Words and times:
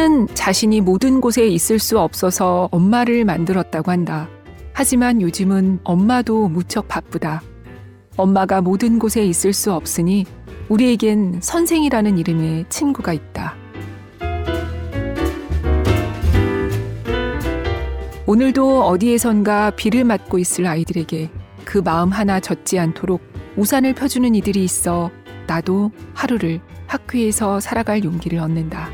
태는 0.00 0.28
자신이 0.28 0.80
모든 0.80 1.20
곳에 1.20 1.46
있을 1.46 1.78
수 1.78 1.98
없어서 1.98 2.70
엄마를 2.72 3.26
만들었다고 3.26 3.90
한다. 3.90 4.30
하지만 4.72 5.20
요즘은 5.20 5.80
엄마도 5.84 6.48
무척 6.48 6.88
바쁘다. 6.88 7.42
엄마가 8.16 8.62
모든 8.62 8.98
곳에 8.98 9.22
있을 9.26 9.52
수 9.52 9.74
없으니 9.74 10.24
우리에겐 10.70 11.40
선생이라는 11.42 12.16
이름의 12.16 12.64
친구가 12.70 13.12
있다. 13.12 13.54
오늘도 18.24 18.84
어디에선가 18.84 19.72
비를 19.72 20.04
맞고 20.04 20.38
있을 20.38 20.66
아이들에게 20.66 21.30
그 21.66 21.76
마음 21.76 22.08
하나 22.08 22.40
젖지 22.40 22.78
않도록 22.78 23.20
우산을 23.58 23.94
펴주는 23.94 24.34
이들이 24.34 24.64
있어 24.64 25.10
나도 25.46 25.90
하루를 26.14 26.62
학교에서 26.86 27.60
살아갈 27.60 28.02
용기를 28.02 28.38
얻는다. 28.38 28.88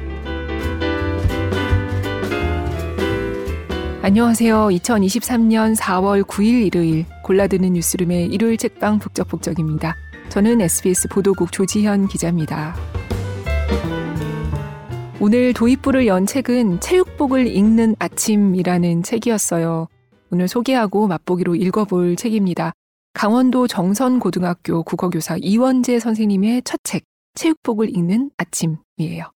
안녕하세요. 4.07 4.69
2023년 4.69 5.75
4월 5.75 6.23
9일 6.23 6.67
일요일 6.67 7.07
골라드는 7.25 7.73
뉴스룸의 7.73 8.27
일요일 8.27 8.57
책방 8.57 9.01
북적북적입니다. 9.01 9.97
저는 10.29 10.61
SBS 10.61 11.09
보도국 11.09 11.51
조지현 11.51 12.07
기자입니다. 12.07 12.77
오늘 15.19 15.53
도입부를 15.53 16.07
연 16.07 16.25
책은 16.25 16.79
체육복을 16.79 17.49
읽는 17.49 17.97
아침이라는 17.99 19.03
책이었어요. 19.03 19.89
오늘 20.31 20.47
소개하고 20.47 21.09
맛보기로 21.09 21.57
읽어볼 21.57 22.15
책입니다. 22.15 22.75
강원도 23.13 23.67
정선고등학교 23.67 24.85
국어교사 24.85 25.37
이원재 25.37 25.99
선생님의 25.99 26.63
첫 26.65 26.79
책, 26.85 27.03
체육복을 27.35 27.91
읽는 27.91 28.31
아침이에요. 28.37 29.33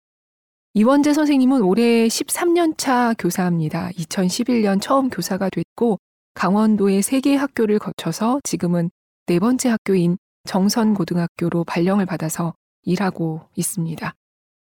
이원재 0.75 1.15
선생님은 1.15 1.63
올해 1.63 2.07
13년 2.07 2.77
차 2.77 3.15
교사입니다. 3.19 3.91
2011년 3.91 4.81
처음 4.81 5.09
교사가 5.09 5.49
됐고 5.49 5.99
강원도의 6.35 7.03
세개 7.03 7.35
학교를 7.37 7.79
거쳐서 7.79 8.41
지금은 8.45 8.91
네 9.27 9.39
번째 9.39 9.71
학교인 9.71 10.19
정선고등학교로 10.45 11.65
발령을 11.65 12.07
받아서 12.07 12.55
일하고 12.83 13.43
있습니다. 13.57 14.15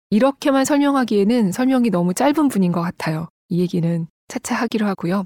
이렇게만 0.10 0.66
설명하기에는 0.66 1.52
설명이 1.52 1.90
너무 1.90 2.14
짧은 2.14 2.48
분인 2.48 2.72
것 2.72 2.82
같아요. 2.82 3.28
이 3.50 3.60
얘기는 3.60 4.08
차차 4.28 4.56
하기로 4.56 4.88
하고요. 4.88 5.26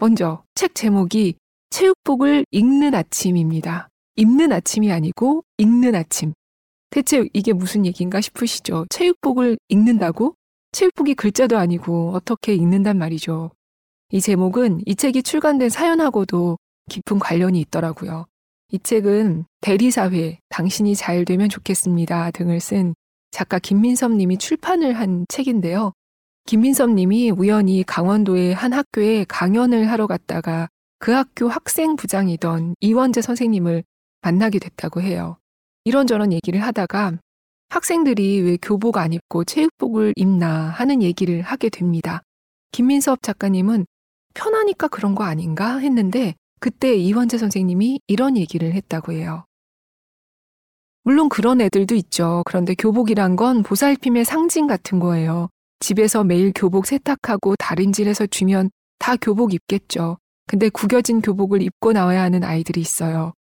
먼저 0.00 0.42
책 0.54 0.74
제목이 0.74 1.34
체육복을 1.70 2.46
읽는 2.50 2.94
아침입니다. 2.94 3.88
입는 4.16 4.52
아침이 4.52 4.92
아니고 4.92 5.44
읽는 5.58 5.94
아침. 5.94 6.32
대체 6.94 7.28
이게 7.32 7.52
무슨 7.52 7.84
얘기인가 7.86 8.20
싶으시죠? 8.20 8.86
체육복을 8.88 9.58
읽는다고? 9.68 10.36
체육복이 10.70 11.14
글자도 11.14 11.58
아니고 11.58 12.12
어떻게 12.14 12.54
읽는단 12.54 12.98
말이죠. 12.98 13.50
이 14.12 14.20
제목은 14.20 14.82
이 14.86 14.94
책이 14.94 15.24
출간된 15.24 15.70
사연하고도 15.70 16.56
깊은 16.88 17.18
관련이 17.18 17.60
있더라고요. 17.62 18.26
이 18.70 18.78
책은 18.78 19.44
대리사회, 19.60 20.38
당신이 20.50 20.94
잘 20.94 21.24
되면 21.24 21.48
좋겠습니다 21.48 22.30
등을 22.30 22.60
쓴 22.60 22.94
작가 23.32 23.58
김민섭 23.58 24.12
님이 24.12 24.38
출판을 24.38 24.92
한 24.92 25.24
책인데요. 25.28 25.94
김민섭 26.46 26.90
님이 26.90 27.28
우연히 27.32 27.82
강원도의 27.82 28.54
한 28.54 28.72
학교에 28.72 29.24
강연을 29.28 29.90
하러 29.90 30.06
갔다가 30.06 30.68
그 31.00 31.10
학교 31.10 31.48
학생 31.48 31.96
부장이던 31.96 32.76
이원재 32.78 33.20
선생님을 33.20 33.82
만나게 34.22 34.60
됐다고 34.60 35.02
해요. 35.02 35.38
이런저런 35.84 36.32
얘기를 36.32 36.62
하다가 36.62 37.18
학생들이 37.68 38.40
왜 38.40 38.58
교복 38.60 38.96
안 38.96 39.12
입고 39.12 39.44
체육복을 39.44 40.14
입나 40.16 40.68
하는 40.68 41.02
얘기를 41.02 41.42
하게 41.42 41.68
됩니다. 41.68 42.22
김민섭 42.72 43.22
작가님은 43.22 43.86
편하니까 44.34 44.88
그런 44.88 45.14
거 45.14 45.24
아닌가 45.24 45.78
했는데 45.78 46.34
그때 46.60 46.94
이원재 46.94 47.38
선생님이 47.38 48.00
이런 48.06 48.36
얘기를 48.36 48.72
했다고 48.72 49.12
해요. 49.12 49.44
물론 51.02 51.28
그런 51.28 51.60
애들도 51.60 51.94
있죠. 51.96 52.42
그런데 52.46 52.74
교복이란 52.74 53.36
건 53.36 53.62
보살핌의 53.62 54.24
상징 54.24 54.66
같은 54.66 54.98
거예요. 54.98 55.48
집에서 55.80 56.24
매일 56.24 56.52
교복 56.54 56.86
세탁하고 56.86 57.56
다림질해서 57.56 58.26
주면 58.28 58.70
다 58.98 59.16
교복 59.16 59.52
입겠죠. 59.52 60.16
근데 60.46 60.70
구겨진 60.70 61.20
교복을 61.20 61.60
입고 61.60 61.92
나와야 61.92 62.22
하는 62.22 62.42
아이들이 62.42 62.80
있어요. 62.80 63.34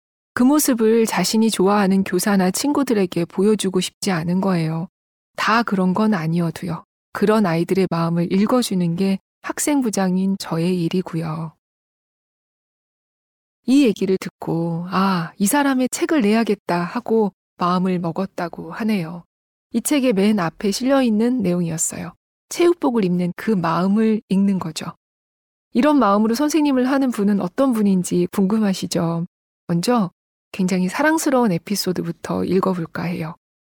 그 0.40 0.42
모습을 0.42 1.04
자신이 1.04 1.50
좋아하는 1.50 2.02
교사나 2.02 2.50
친구들에게 2.50 3.26
보여주고 3.26 3.80
싶지 3.80 4.10
않은 4.10 4.40
거예요. 4.40 4.88
다 5.36 5.62
그런 5.62 5.92
건 5.92 6.14
아니어도요. 6.14 6.82
그런 7.12 7.44
아이들의 7.44 7.88
마음을 7.90 8.32
읽어주는 8.32 8.96
게 8.96 9.18
학생부장인 9.42 10.36
저의 10.38 10.82
일이고요. 10.82 11.52
이 13.66 13.84
얘기를 13.84 14.16
듣고, 14.18 14.86
아, 14.88 15.34
이 15.36 15.44
사람의 15.44 15.90
책을 15.90 16.22
내야겠다 16.22 16.84
하고 16.84 17.34
마음을 17.58 17.98
먹었다고 17.98 18.72
하네요. 18.72 19.24
이 19.74 19.82
책의 19.82 20.14
맨 20.14 20.38
앞에 20.38 20.70
실려 20.70 21.02
있는 21.02 21.42
내용이었어요. 21.42 22.14
체육복을 22.48 23.04
입는 23.04 23.34
그 23.36 23.50
마음을 23.50 24.22
읽는 24.30 24.58
거죠. 24.58 24.86
이런 25.74 25.98
마음으로 25.98 26.34
선생님을 26.34 26.88
하는 26.88 27.10
분은 27.10 27.42
어떤 27.42 27.74
분인지 27.74 28.28
궁금하시죠? 28.32 29.26
먼저 29.66 30.10
굉장히 30.52 30.88
사랑스러운 30.88 31.52
에피소드부터 31.52 32.44
읽어볼까 32.44 33.04
해요. 33.04 33.34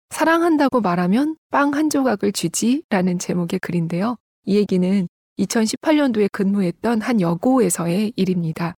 사랑한다고 0.10 0.82
말하면 0.82 1.36
빵 1.50 1.74
한 1.74 1.90
조각을 1.90 2.32
주지 2.32 2.84
라는 2.90 3.18
제목의 3.18 3.60
글인데요. 3.60 4.18
이 4.46 4.56
얘기는 4.56 5.08
2018년도에 5.40 6.30
근무했던 6.32 7.02
한 7.02 7.22
여고에서의 7.22 8.14
일입니다. 8.16 8.76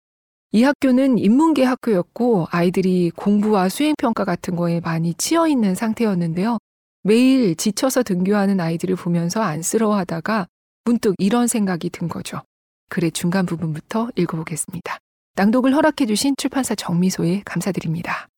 이 0.53 0.63
학교는 0.65 1.19
인문계 1.19 1.65
학교였고 1.65 2.49
아이들이 2.51 3.11
공부와 3.17 3.71
수행평가 3.71 4.25
같은 4.25 4.55
거에 4.55 4.81
많이 4.81 5.15
치여 5.15 5.49
있는 5.49 5.75
상태였는데요. 5.75 6.59
매일 7.03 7.57
지쳐서 7.57 8.03
등교하는 8.03 8.61
아이들을 8.61 8.97
보면서 8.97 9.41
안쓰러워 9.41 9.97
하다가 9.97 10.47
문득 10.85 11.15
이런 11.19 11.47
생각이 11.47 11.89
든 11.91 12.09
거죠. 12.09 12.43
글의 12.91 13.13
중간 13.13 13.47
부분부터 13.47 14.11
읽어보겠습니다. 14.15 14.99
낭독을 15.35 15.75
허락해주신 15.75 16.35
출판사 16.37 16.75
정미소에 16.75 17.43
감사드립니다. 17.45 18.29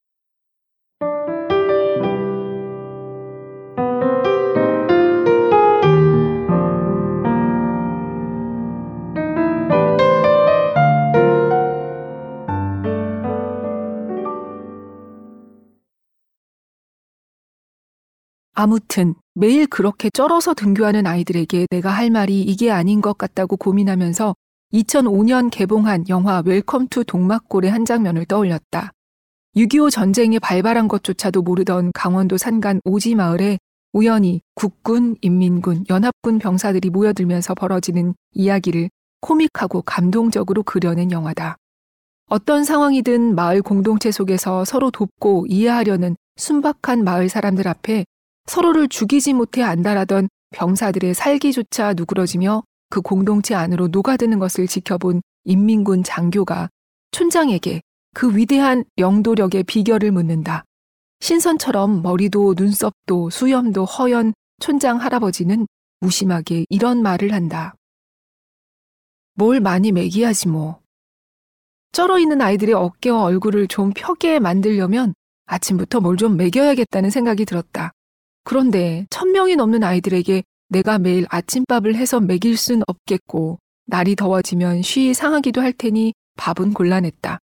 아무튼 18.56 19.14
매일 19.34 19.66
그렇게 19.66 20.08
쩔어서 20.10 20.54
등교하는 20.54 21.06
아이들에게 21.08 21.66
내가 21.70 21.90
할 21.90 22.08
말이 22.08 22.40
이게 22.40 22.70
아닌 22.70 23.00
것 23.00 23.18
같다고 23.18 23.56
고민하면서 23.56 24.34
2005년 24.74 25.50
개봉한 25.50 26.08
영화 26.08 26.42
웰컴 26.44 26.88
투 26.88 27.04
동막골의 27.04 27.70
한 27.70 27.84
장면을 27.84 28.24
떠올렸다. 28.24 28.90
6.25 29.56 29.90
전쟁에 29.90 30.40
발발한 30.40 30.88
것조차도 30.88 31.42
모르던 31.42 31.92
강원도 31.94 32.36
산간 32.36 32.80
오지 32.84 33.14
마을에 33.14 33.58
우연히 33.92 34.40
국군, 34.56 35.14
인민군, 35.20 35.84
연합군 35.88 36.40
병사들이 36.40 36.90
모여들면서 36.90 37.54
벌어지는 37.54 38.14
이야기를 38.32 38.90
코믹하고 39.20 39.82
감동적으로 39.82 40.64
그려낸 40.64 41.12
영화다. 41.12 41.56
어떤 42.28 42.64
상황이든 42.64 43.36
마을 43.36 43.62
공동체 43.62 44.10
속에서 44.10 44.64
서로 44.64 44.90
돕고 44.90 45.46
이해하려는 45.48 46.16
순박한 46.36 47.04
마을 47.04 47.28
사람들 47.28 47.68
앞에 47.68 48.04
서로를 48.46 48.88
죽이지 48.88 49.34
못해 49.34 49.62
안달하던 49.62 50.28
병사들의 50.50 51.14
살기조차 51.14 51.94
누그러지며 51.94 52.64
그 52.94 53.00
공동체 53.00 53.56
안으로 53.56 53.88
녹아드는 53.88 54.38
것을 54.38 54.68
지켜본 54.68 55.20
인민군 55.42 56.04
장교가 56.04 56.68
촌장에게 57.10 57.82
그 58.14 58.36
위대한 58.36 58.84
영도력의 58.98 59.64
비결을 59.64 60.12
묻는다. 60.12 60.64
신선처럼 61.18 62.02
머리도 62.02 62.54
눈썹도 62.56 63.30
수염도 63.30 63.84
허연 63.84 64.32
촌장 64.60 65.00
할아버지는 65.00 65.66
무심하게 65.98 66.66
이런 66.68 67.02
말을 67.02 67.32
한다. 67.32 67.74
뭘 69.34 69.58
많이 69.58 69.90
매기야지 69.90 70.46
뭐. 70.46 70.78
쩔어 71.90 72.20
있는 72.20 72.40
아이들의 72.40 72.76
어깨와 72.76 73.24
얼굴을 73.24 73.66
좀 73.66 73.90
펴게 73.92 74.38
만들려면 74.38 75.14
아침부터 75.46 75.98
뭘좀 75.98 76.36
먹여야겠다는 76.36 77.10
생각이 77.10 77.44
들었다. 77.44 77.90
그런데 78.44 79.08
천 79.10 79.32
명이 79.32 79.56
넘는 79.56 79.82
아이들에게 79.82 80.44
내가 80.74 80.98
매일 80.98 81.24
아침밥을 81.30 81.94
해서 81.94 82.18
먹일 82.18 82.56
순 82.56 82.82
없겠고 82.88 83.60
날이 83.86 84.16
더워지면 84.16 84.82
쉬이 84.82 85.14
상하기도 85.14 85.60
할 85.60 85.72
테니 85.72 86.14
밥은 86.36 86.74
곤란했다. 86.74 87.38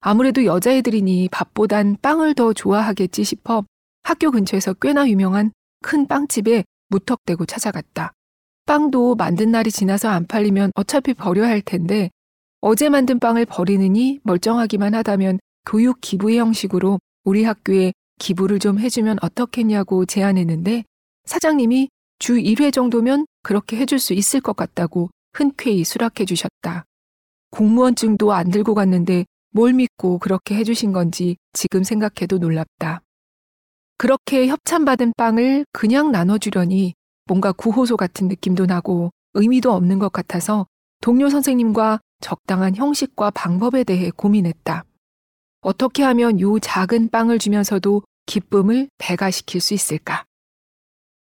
아무래도 0.00 0.44
여자애들이니 0.44 1.30
밥보단 1.32 1.96
빵을 2.02 2.34
더 2.34 2.52
좋아하겠지 2.52 3.24
싶어 3.24 3.64
학교 4.02 4.30
근처에서 4.30 4.74
꽤나 4.74 5.08
유명한 5.08 5.50
큰 5.80 6.06
빵집에 6.06 6.64
무턱대고 6.88 7.46
찾아갔다. 7.46 8.12
빵도 8.66 9.14
만든 9.14 9.50
날이 9.50 9.70
지나서 9.70 10.10
안 10.10 10.26
팔리면 10.26 10.72
어차피 10.74 11.14
버려야 11.14 11.48
할 11.48 11.62
텐데 11.62 12.10
어제 12.60 12.90
만든 12.90 13.18
빵을 13.18 13.46
버리느니 13.46 14.20
멀쩡하기만 14.24 14.94
하다면 14.94 15.38
교육 15.64 16.02
기부의 16.02 16.36
형식으로 16.36 16.98
우리 17.24 17.44
학교에 17.44 17.94
기부를 18.18 18.58
좀 18.58 18.78
해주면 18.78 19.20
어떻겠냐고 19.22 20.04
제안했는데 20.04 20.84
사장님이 21.24 21.88
주 22.18 22.34
1회 22.34 22.72
정도면 22.72 23.26
그렇게 23.42 23.76
해줄 23.76 23.98
수 23.98 24.14
있을 24.14 24.40
것 24.40 24.56
같다고 24.56 25.10
흔쾌히 25.32 25.84
수락해 25.84 26.24
주셨다. 26.24 26.84
공무원증도 27.50 28.32
안 28.32 28.50
들고 28.50 28.74
갔는데 28.74 29.24
뭘 29.50 29.72
믿고 29.72 30.18
그렇게 30.18 30.56
해주신 30.56 30.92
건지 30.92 31.36
지금 31.52 31.84
생각해도 31.84 32.38
놀랍다. 32.38 33.02
그렇게 33.96 34.48
협찬받은 34.48 35.12
빵을 35.16 35.64
그냥 35.72 36.10
나눠주려니 36.10 36.94
뭔가 37.26 37.52
구호소 37.52 37.96
같은 37.96 38.28
느낌도 38.28 38.66
나고 38.66 39.10
의미도 39.34 39.72
없는 39.72 39.98
것 39.98 40.12
같아서 40.12 40.66
동료 41.00 41.28
선생님과 41.28 42.00
적당한 42.20 42.74
형식과 42.74 43.30
방법에 43.30 43.84
대해 43.84 44.10
고민했다. 44.10 44.84
어떻게 45.60 46.02
하면 46.02 46.40
요 46.40 46.58
작은 46.58 47.10
빵을 47.10 47.38
주면서도 47.38 48.02
기쁨을 48.26 48.88
배가시킬 48.98 49.60
수 49.60 49.74
있을까? 49.74 50.24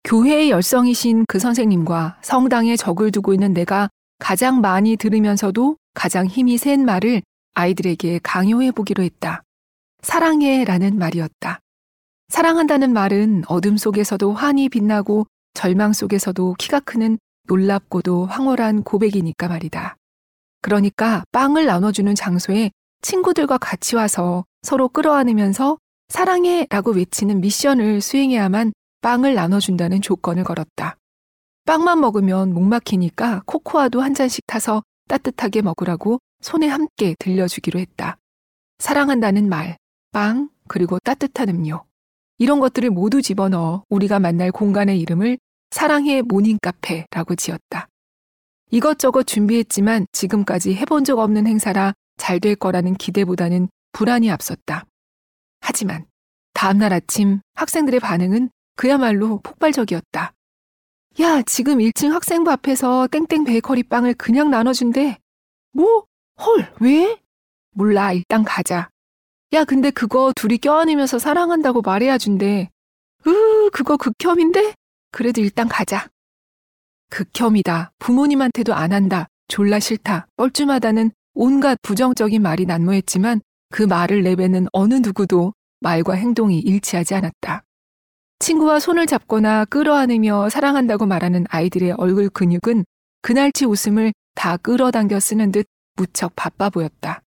교회의 0.04 0.50
열성이신 0.50 1.26
그 1.28 1.40
선생님과 1.40 2.18
성당에 2.22 2.76
적을 2.76 3.12
두고 3.12 3.34
있는 3.34 3.54
내가 3.54 3.90
가장 4.20 4.62
많이 4.62 4.98
들으면서도 4.98 5.78
가장 5.94 6.26
힘이 6.26 6.58
센 6.58 6.86
말을 6.86 7.22
아이들에게 7.54 8.20
강요해 8.24 8.72
보기로 8.72 9.04
했다. 9.04 9.44
사랑해 10.02 10.64
라는 10.64 10.98
말이었다. 10.98 11.60
사랑한다는 12.30 12.94
말은 12.94 13.44
어둠 13.48 13.78
속에서도 13.78 14.34
환히 14.34 14.70
빛나고 14.70 15.28
절망 15.54 15.94
속에서도 15.94 16.56
키가 16.58 16.80
크는 16.82 17.20
놀랍고도 17.48 18.26
황홀한 18.26 18.84
고백이니까 18.84 19.48
말이다. 19.48 19.98
그러니까 20.62 21.24
빵을 21.32 21.66
나눠주는 21.66 22.16
장소에 22.16 22.72
친구들과 23.02 23.58
같이 23.58 23.96
와서 23.96 24.46
서로 24.62 24.88
끌어안으면서 24.88 25.78
사랑해 26.08 26.68
라고 26.70 26.92
외치는 26.92 27.42
미션을 27.42 28.02
수행해야만 28.02 28.72
빵을 29.02 29.34
나눠준다는 29.34 30.02
조건을 30.02 30.44
걸었다. 30.44 30.96
빵만 31.66 32.00
먹으면 32.00 32.54
목 32.54 32.64
막히니까 32.64 33.44
코코아도 33.46 34.02
한 34.02 34.14
잔씩 34.14 34.46
타서 34.48 34.84
따뜻하게 35.08 35.62
먹으라고 35.62 36.20
손에 36.42 36.68
함께 36.68 37.16
들려주기로 37.20 37.80
했다. 37.80 38.18
사랑한다는 38.80 39.50
말, 39.50 39.78
빵, 40.12 40.50
그리고 40.68 40.98
따뜻한 41.00 41.50
음료. 41.50 41.84
이런 42.38 42.60
것들을 42.60 42.90
모두 42.90 43.22
집어넣어 43.22 43.84
우리가 43.90 44.20
만날 44.20 44.52
공간의 44.52 45.00
이름을 45.00 45.38
사랑해 45.70 46.22
morning 46.22 46.58
카페라고 46.62 47.36
지었다. 47.36 47.88
이것저것 48.72 49.24
준비했지만 49.24 50.08
지금까지 50.12 50.74
해본 50.74 51.04
적 51.04 51.20
없는 51.20 51.46
행사라 51.46 51.94
잘 52.18 52.40
될 52.40 52.56
거라는 52.56 52.96
기대보다는 52.96 53.68
불안이 53.92 54.32
앞섰다. 54.32 54.86
하지만 55.60 56.06
다음날 56.54 56.94
아침 56.94 57.42
학생들의 57.56 58.00
반응은 58.00 58.50
그야말로 58.76 59.40
폭발적이었다. 59.42 60.34
야, 61.20 61.42
지금 61.44 61.80
1층 61.80 62.10
학생부 62.12 62.50
앞에서 62.52 63.08
땡땡 63.08 63.44
베이커리 63.44 63.84
빵을 63.84 64.14
그냥 64.14 64.50
나눠준대. 64.50 65.18
뭐? 65.74 66.06
헐, 66.40 66.74
왜? 66.80 67.20
몰라, 67.74 68.14
일단 68.14 68.44
가자. 68.44 68.90
야, 69.54 69.66
근데 69.66 69.92
그거 69.92 70.32
둘이 70.36 70.58
껴안으면서 70.58 71.20
사랑한다고 71.20 71.82
말해야 71.82 72.18
준대. 72.18 72.70
으, 73.28 73.70
그거 73.72 73.98
극혐인데? 73.98 74.74
그래도 75.12 75.42
일단 75.42 75.68
가자. 75.68 76.08
극혐이다. 77.10 77.92
부모님한테도 78.00 78.74
안 78.74 78.94
한다. 78.94 79.28
졸라 79.50 79.80
싫다. 79.82 80.28
뻘쭘하다는 80.38 81.12
온갖 81.34 81.78
부정적인 81.82 82.42
말이 82.42 82.66
난무했지만 82.66 83.42
그 83.70 83.84
말을 83.84 84.24
내뱉는 84.24 84.68
어느 84.72 84.94
누구도 84.96 85.54
말과 85.82 86.14
행동이 86.14 86.60
일치하지 86.60 87.16
않았다. 87.16 87.64
친구와 88.42 88.80
손을 88.80 89.06
잡거나 89.06 89.66
끌어안으며 89.66 90.50
사랑한다고 90.50 91.06
말하는 91.06 91.46
아이들의 91.50 91.92
얼굴 91.92 92.28
근육은 92.30 92.86
그날치 93.22 93.66
웃음을 93.66 94.14
다 94.34 94.58
끌어당겨 94.58 95.20
쓰는 95.20 95.52
듯 95.52 95.68
무척 95.96 96.36
바빠 96.36 96.72
보였다. 96.72 97.22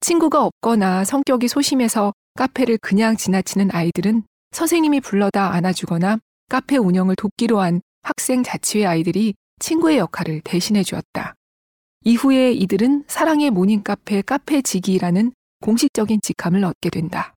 친구가 0.00 0.44
없거나 0.44 1.04
성격이 1.04 1.48
소심해서 1.48 2.12
카페를 2.34 2.76
그냥 2.82 3.16
지나치는 3.16 3.70
아이들은 3.72 4.24
선생님이 4.50 5.00
불러다 5.00 5.54
안아주거나 5.54 6.18
카페 6.50 6.76
운영을 6.76 7.16
돕기로 7.16 7.58
한 7.58 7.80
학생 8.02 8.42
자치회 8.42 8.84
아이들이 8.84 9.32
친구의 9.58 9.96
역할을 9.96 10.42
대신해 10.44 10.82
주었다. 10.82 11.34
이후에 12.04 12.52
이들은 12.52 13.04
사랑의 13.06 13.50
morning 13.50 13.82
카페 13.82 14.20
카페지기라는 14.20 15.32
공식적인 15.62 16.20
직함을 16.22 16.62
얻게 16.64 16.90
된다. 16.90 17.32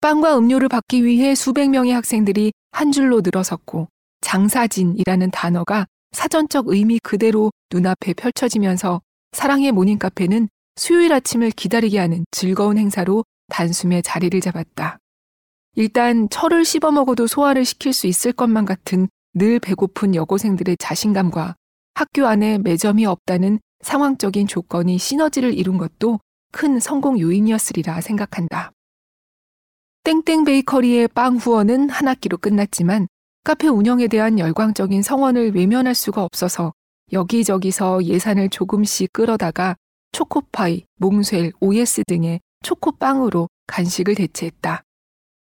빵과 0.00 0.38
음료를 0.38 0.68
받기 0.70 1.04
위해 1.04 1.34
수백 1.34 1.68
명의 1.68 1.92
학생들이 1.92 2.52
한 2.72 2.90
줄로 2.90 3.20
늘어섰고 3.20 3.88
장사진이라는 4.22 5.30
단어가 5.30 5.86
사전적 6.12 6.68
의미 6.68 6.98
그대로 7.02 7.52
눈앞에 7.70 8.14
펼쳐지면서 8.14 9.02
사랑의 9.32 9.72
morning 9.72 9.98
카페는 9.98 10.48
수요일 10.76 11.12
아침을 11.12 11.50
기다리게 11.50 11.98
하는 11.98 12.24
즐거운 12.30 12.78
행사로 12.78 13.24
단숨에 13.50 14.00
자리를 14.00 14.40
잡았다. 14.40 14.96
일단 15.76 16.30
철을 16.30 16.64
씹어 16.64 16.92
먹어도 16.92 17.26
소화를 17.26 17.66
시킬 17.66 17.92
수 17.92 18.06
있을 18.06 18.32
것만 18.32 18.64
같은 18.64 19.06
늘 19.34 19.60
배고픈 19.60 20.14
여고생들의 20.14 20.78
자신감과 20.78 21.56
학교 21.94 22.26
안에 22.26 22.56
매점이 22.56 23.04
없다는 23.04 23.60
상황적인 23.82 24.46
조건이 24.46 24.96
시너지를 24.96 25.52
이룬 25.52 25.76
것도 25.76 26.20
큰 26.52 26.80
성공 26.80 27.20
요인이었으리라 27.20 28.00
생각한다. 28.00 28.72
땡땡 30.02 30.44
베이커리의 30.44 31.08
빵 31.08 31.36
후원은 31.36 31.90
한 31.90 32.08
학기로 32.08 32.38
끝났지만 32.38 33.06
카페 33.44 33.68
운영에 33.68 34.08
대한 34.08 34.38
열광적인 34.38 35.02
성원을 35.02 35.54
외면할 35.54 35.94
수가 35.94 36.24
없어서 36.24 36.72
여기저기서 37.12 38.04
예산을 38.04 38.48
조금씩 38.48 39.12
끌어다가 39.12 39.76
초코파이, 40.12 40.84
몽쉘, 40.96 41.52
OS 41.60 42.04
등의 42.06 42.40
초코빵으로 42.62 43.48
간식을 43.66 44.14
대체했다. 44.14 44.82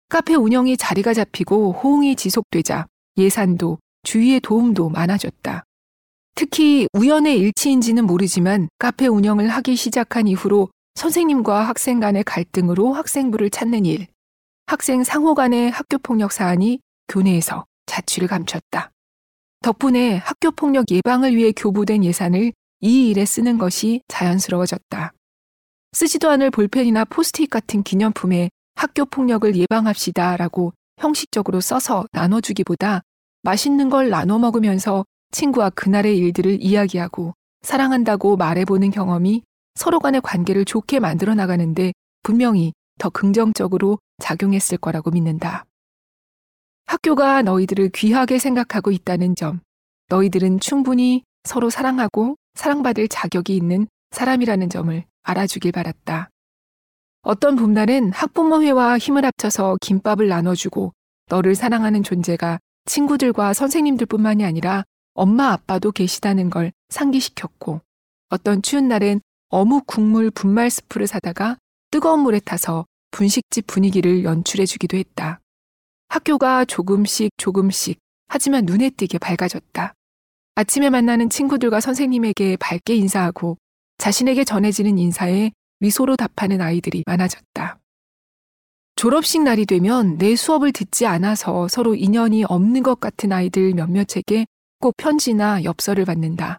카페 0.09 0.35
운영이 0.37 0.77
자리가 0.77 1.15
잡히고 1.15 1.73
호응이 1.73 2.15
지속되자 2.15 2.87
예산도 3.17 3.79
주위의 4.05 4.39
도움도 4.41 4.89
많아졌다. 4.89 5.65
특히 6.37 6.87
우연의 6.93 7.39
일치인지는 7.39 8.07
모르지만 8.07 8.69
카페 8.79 9.09
운영을 9.09 9.49
하기 9.49 9.75
시작한 9.75 10.29
이후로 10.29 10.69
선생님과 10.95 11.63
학생 11.63 11.99
간의 11.99 12.23
갈등으로 12.23 12.93
학생부를 12.93 13.51
찾는 13.51 13.85
일, 13.85 14.07
학생 14.67 15.05
상호 15.05 15.35
간의 15.35 15.71
학교폭력 15.71 16.33
사안이 16.33 16.81
교내에서 17.09 17.67
자취를 17.87 18.29
감췄다. 18.29 18.91
덕분에 19.63 20.17
학교폭력 20.17 20.91
예방을 20.91 21.37
위해 21.37 21.53
교부된 21.53 22.03
예산을 22.03 22.53
이 22.81 23.11
일에 23.11 23.25
쓰는 23.25 23.59
것이 23.59 24.01
자연스러워졌다. 24.09 25.13
쓰지도 25.93 26.31
않을 26.31 26.51
볼펜이나 26.51 27.05
포스트잇 27.05 27.51
같은 27.51 27.83
기념품에 27.83 28.51
학교폭력을 28.75 29.55
예방합시다 29.55 30.37
라고 30.37 30.73
형식적으로 30.99 31.61
써서 31.61 32.07
나눠주기보다 32.13 33.03
맛있는 33.43 33.91
걸 33.91 34.09
나눠 34.09 34.39
먹으면서 34.39 35.05
친구와 35.31 35.71
그날의 35.71 36.17
일들을 36.19 36.63
이야기하고 36.63 37.35
사랑한다고 37.63 38.37
말해보는 38.37 38.91
경험이 38.91 39.43
서로 39.75 39.99
간의 40.01 40.21
관계를 40.23 40.65
좋게 40.65 41.01
만들어 41.01 41.35
나가는데 41.35 41.93
분명히 42.23 42.73
더 42.99 43.11
긍정적으로 43.11 43.99
작용했을 44.19 44.79
거라고 44.79 45.11
믿는다. 45.11 45.65
학교가 46.87 47.43
너희들을 47.43 47.91
귀하게 47.91 48.39
생각하고 48.39 48.91
있다는 48.91 49.35
점, 49.37 49.61
너희들은 50.09 50.61
충분히 50.61 51.25
서로 51.45 51.71
사랑하고 51.71 52.37
사랑받을 52.55 53.09
자격이 53.09 53.57
있는 53.57 53.87
사람이라는 54.11 54.69
점을 54.69 55.05
알아주길 55.23 55.73
바랐다. 55.73 56.31
어떤 57.23 57.57
봄날은 57.57 58.13
학부모회와 58.13 58.99
힘을 58.99 59.25
합쳐서 59.25 59.79
김밥을 59.81 60.29
나눠주고 60.29 60.93
너를 61.29 61.55
사랑하는 61.55 62.03
존재가 62.03 62.59
친구들과 62.85 63.55
선생님들 63.55 64.07
뿐만이 64.07 64.45
아니라 64.45 64.85
엄마 65.15 65.53
아빠도 65.53 65.91
계시다는 65.91 66.51
걸 66.51 66.73
상기시켰고 66.91 67.81
어떤 68.29 68.61
추운 68.61 68.89
날엔 68.89 69.21
어묵 69.49 69.87
국물 69.87 70.31
분말 70.31 70.71
스프를 70.71 71.07
사다가 71.07 71.57
뜨거운 71.91 72.21
물에 72.21 72.41
타서 72.41 72.85
분식집 73.15 73.69
분위기를 73.69 74.25
연출해 74.25 74.67
주기도 74.67 74.97
했다. 74.97 75.41
학교가 76.09 76.65
조금씩 76.65 77.31
조금씩 77.37 78.01
하지만 78.27 78.65
눈에 78.65 78.91
띄게 78.91 79.19
밝아졌다. 79.19 79.95
아침에 80.57 80.91
만나는 80.91 81.31
친구들과 81.31 81.79
선생님에게 81.81 82.57
밝게 82.57 82.97
인사하고 82.97 83.57
자신에게 83.99 84.43
전해지는 84.43 84.99
인사에 84.99 85.53
미소로 85.79 86.17
답하는 86.17 86.61
아이들이 86.61 87.05
많아졌다. 87.07 87.79
졸업식 88.97 89.43
날이 89.43 89.65
되면 89.65 90.19
내 90.19 90.35
수업을 90.35 90.73
듣지 90.73 91.07
않아서 91.07 91.69
서로 91.69 91.95
인연이 91.95 92.43
없는 92.43 92.83
것 92.83 92.99
같은 92.99 93.31
아이들 93.31 93.75
몇몇에게 93.75 94.47
꼭 94.81 94.97
편지나 94.97 95.63
엽서를 95.63 96.05
받는다. 96.05 96.59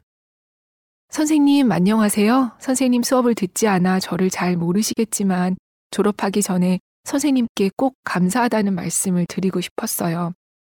선생님, 1.09 1.71
안녕하세요. 1.71 2.53
선생님 2.59 3.03
수업을 3.03 3.35
듣지 3.35 3.67
않아 3.67 3.99
저를 3.99 4.29
잘 4.29 4.55
모르시겠지만 4.55 5.57
졸업하기 5.91 6.41
전에 6.41 6.79
선생님께 7.03 7.71
꼭 7.77 7.95
감사하다는 8.03 8.73
말씀을 8.73 9.25
드리고 9.27 9.61
싶었어요. 9.61 10.33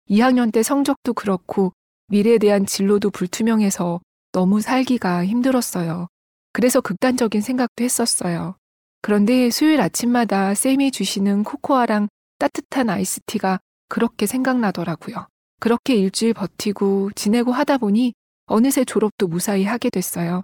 2학년 0.09 0.51
때 0.51 0.63
성적도 0.63 1.13
그렇고 1.13 1.73
미래에 2.07 2.37
대한 2.37 2.65
진로도 2.65 3.09
불투명해서 3.09 4.01
너무 4.31 4.61
살기가 4.61 5.25
힘들었어요. 5.25 6.07
그래서 6.53 6.81
극단적인 6.81 7.41
생각도 7.41 7.83
했었어요. 7.83 8.55
그런데 9.01 9.49
수요일 9.49 9.81
아침마다 9.81 10.53
쌤이 10.53 10.91
주시는 10.91 11.43
코코아랑 11.43 12.07
따뜻한 12.39 12.89
아이스티가 12.89 13.59
그렇게 13.87 14.25
생각나더라고요. 14.25 15.27
그렇게 15.59 15.95
일주일 15.95 16.33
버티고 16.33 17.11
지내고 17.15 17.51
하다 17.51 17.77
보니 17.77 18.13
어느새 18.45 18.83
졸업도 18.83 19.27
무사히 19.27 19.63
하게 19.63 19.89
됐어요. 19.89 20.43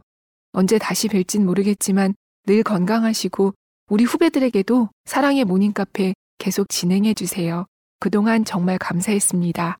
언제 0.53 0.77
다시 0.77 1.07
뵐진 1.07 1.43
모르겠지만 1.43 2.15
늘 2.45 2.63
건강하시고 2.63 3.53
우리 3.89 4.03
후배들에게도 4.03 4.89
사랑의 5.05 5.45
모닝카페 5.45 6.13
계속 6.39 6.69
진행해 6.69 7.13
주세요. 7.13 7.65
그동안 7.99 8.43
정말 8.45 8.77
감사했습니다. 8.77 9.77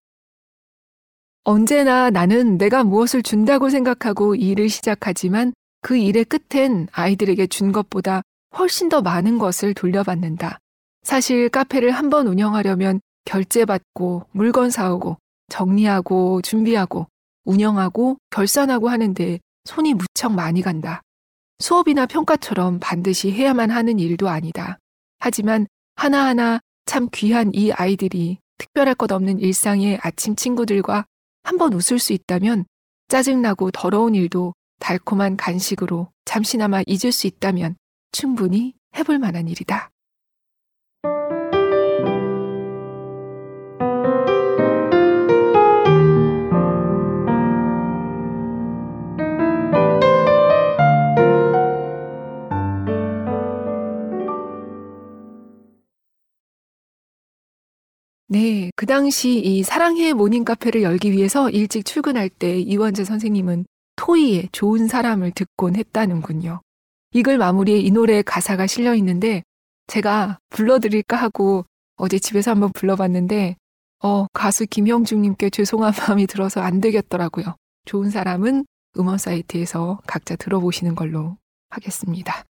언제나 1.44 2.10
나는 2.10 2.58
내가 2.58 2.84
무엇을 2.84 3.22
준다고 3.22 3.70
생각하고 3.70 4.36
일을 4.36 4.70
시작하지만 4.70 5.54
그 5.82 5.98
일의 5.98 6.26
끝엔 6.26 6.88
아이들에게 6.92 7.48
준 7.48 7.72
것보다 7.72 8.22
훨씬 8.58 8.90
더 8.90 9.02
많은 9.02 9.38
것을 9.38 9.74
돌려받는다. 9.74 10.60
사실 11.04 11.50
카페를 11.50 11.92
한 11.92 12.10
번 12.10 12.28
운영하려면 12.28 13.02
결제받고 13.26 14.28
물건 14.32 14.70
사오고 14.70 15.18
정리하고 15.50 16.42
준비하고 16.42 17.08
운영하고 17.46 18.18
결산하고 18.30 18.90
하는데 18.90 19.40
손이 19.66 19.94
무척 19.94 20.34
많이 20.34 20.62
간다. 20.62 21.02
수업이나 21.60 22.06
평가처럼 22.06 22.80
반드시 22.80 23.32
해야만 23.32 23.72
하는 23.72 24.00
일도 24.00 24.30
아니다. 24.30 24.78
하지만 25.20 25.68
하나하나 25.96 26.60
참 26.86 27.10
귀한 27.12 27.52
이 27.54 27.72
아이들이 27.72 28.40
특별할 28.58 28.96
것 28.96 29.12
없는 29.12 29.40
일상의 29.40 30.00
아침 30.02 30.36
친구들과 30.36 31.06
한번 31.44 31.74
웃을 31.74 32.00
수 32.00 32.14
있다면 32.14 32.66
짜증나고 33.08 33.72
더러운 33.72 34.16
일도 34.16 34.54
달콤한 34.80 35.38
간식으로 35.38 36.12
잠시나마 36.26 36.82
잊을 36.86 37.12
수 37.12 37.28
있다면 37.28 37.76
충분히 38.12 38.74
해볼 38.96 39.18
만한 39.20 39.48
일이다. 39.48 39.90
네, 58.30 58.72
그 58.76 58.86
당시 58.86 59.40
이 59.40 59.64
사랑해 59.64 60.12
morning 60.12 60.44
카페를 60.44 60.84
열기 60.84 61.14
위해서 61.14 61.50
일찍 61.50 61.86
출근할 61.86 62.28
때 62.28 62.60
이원재 62.60 63.06
선생님은 63.06 63.66
토이의 63.96 64.50
좋은 64.52 64.88
사람을 64.88 65.32
듣곤 65.32 65.78
했다는군요. 65.78 66.62
이글 67.14 67.38
마무리에 67.38 67.78
이 67.80 67.90
노래 67.90 68.22
가사가 68.22 68.68
실려 68.68 68.94
있는데 68.96 69.44
제가 69.88 70.40
불러드릴까 70.50 71.16
하고 71.16 71.66
어제 71.96 72.20
집에서 72.20 72.52
한번 72.52 72.72
불러봤는데 72.74 73.56
어, 74.04 74.28
가수 74.34 74.68
김형중님께 74.68 75.50
죄송한 75.50 75.94
마음이 76.08 76.28
들어서 76.28 76.60
안 76.60 76.82
되겠더라고요. 76.82 77.56
좋은 77.86 78.10
사람은 78.10 78.66
음원 79.00 79.18
사이트에서 79.18 80.02
각자 80.06 80.36
들어보시는 80.36 80.96
걸로 80.96 81.38
하겠습니다. 81.70 82.44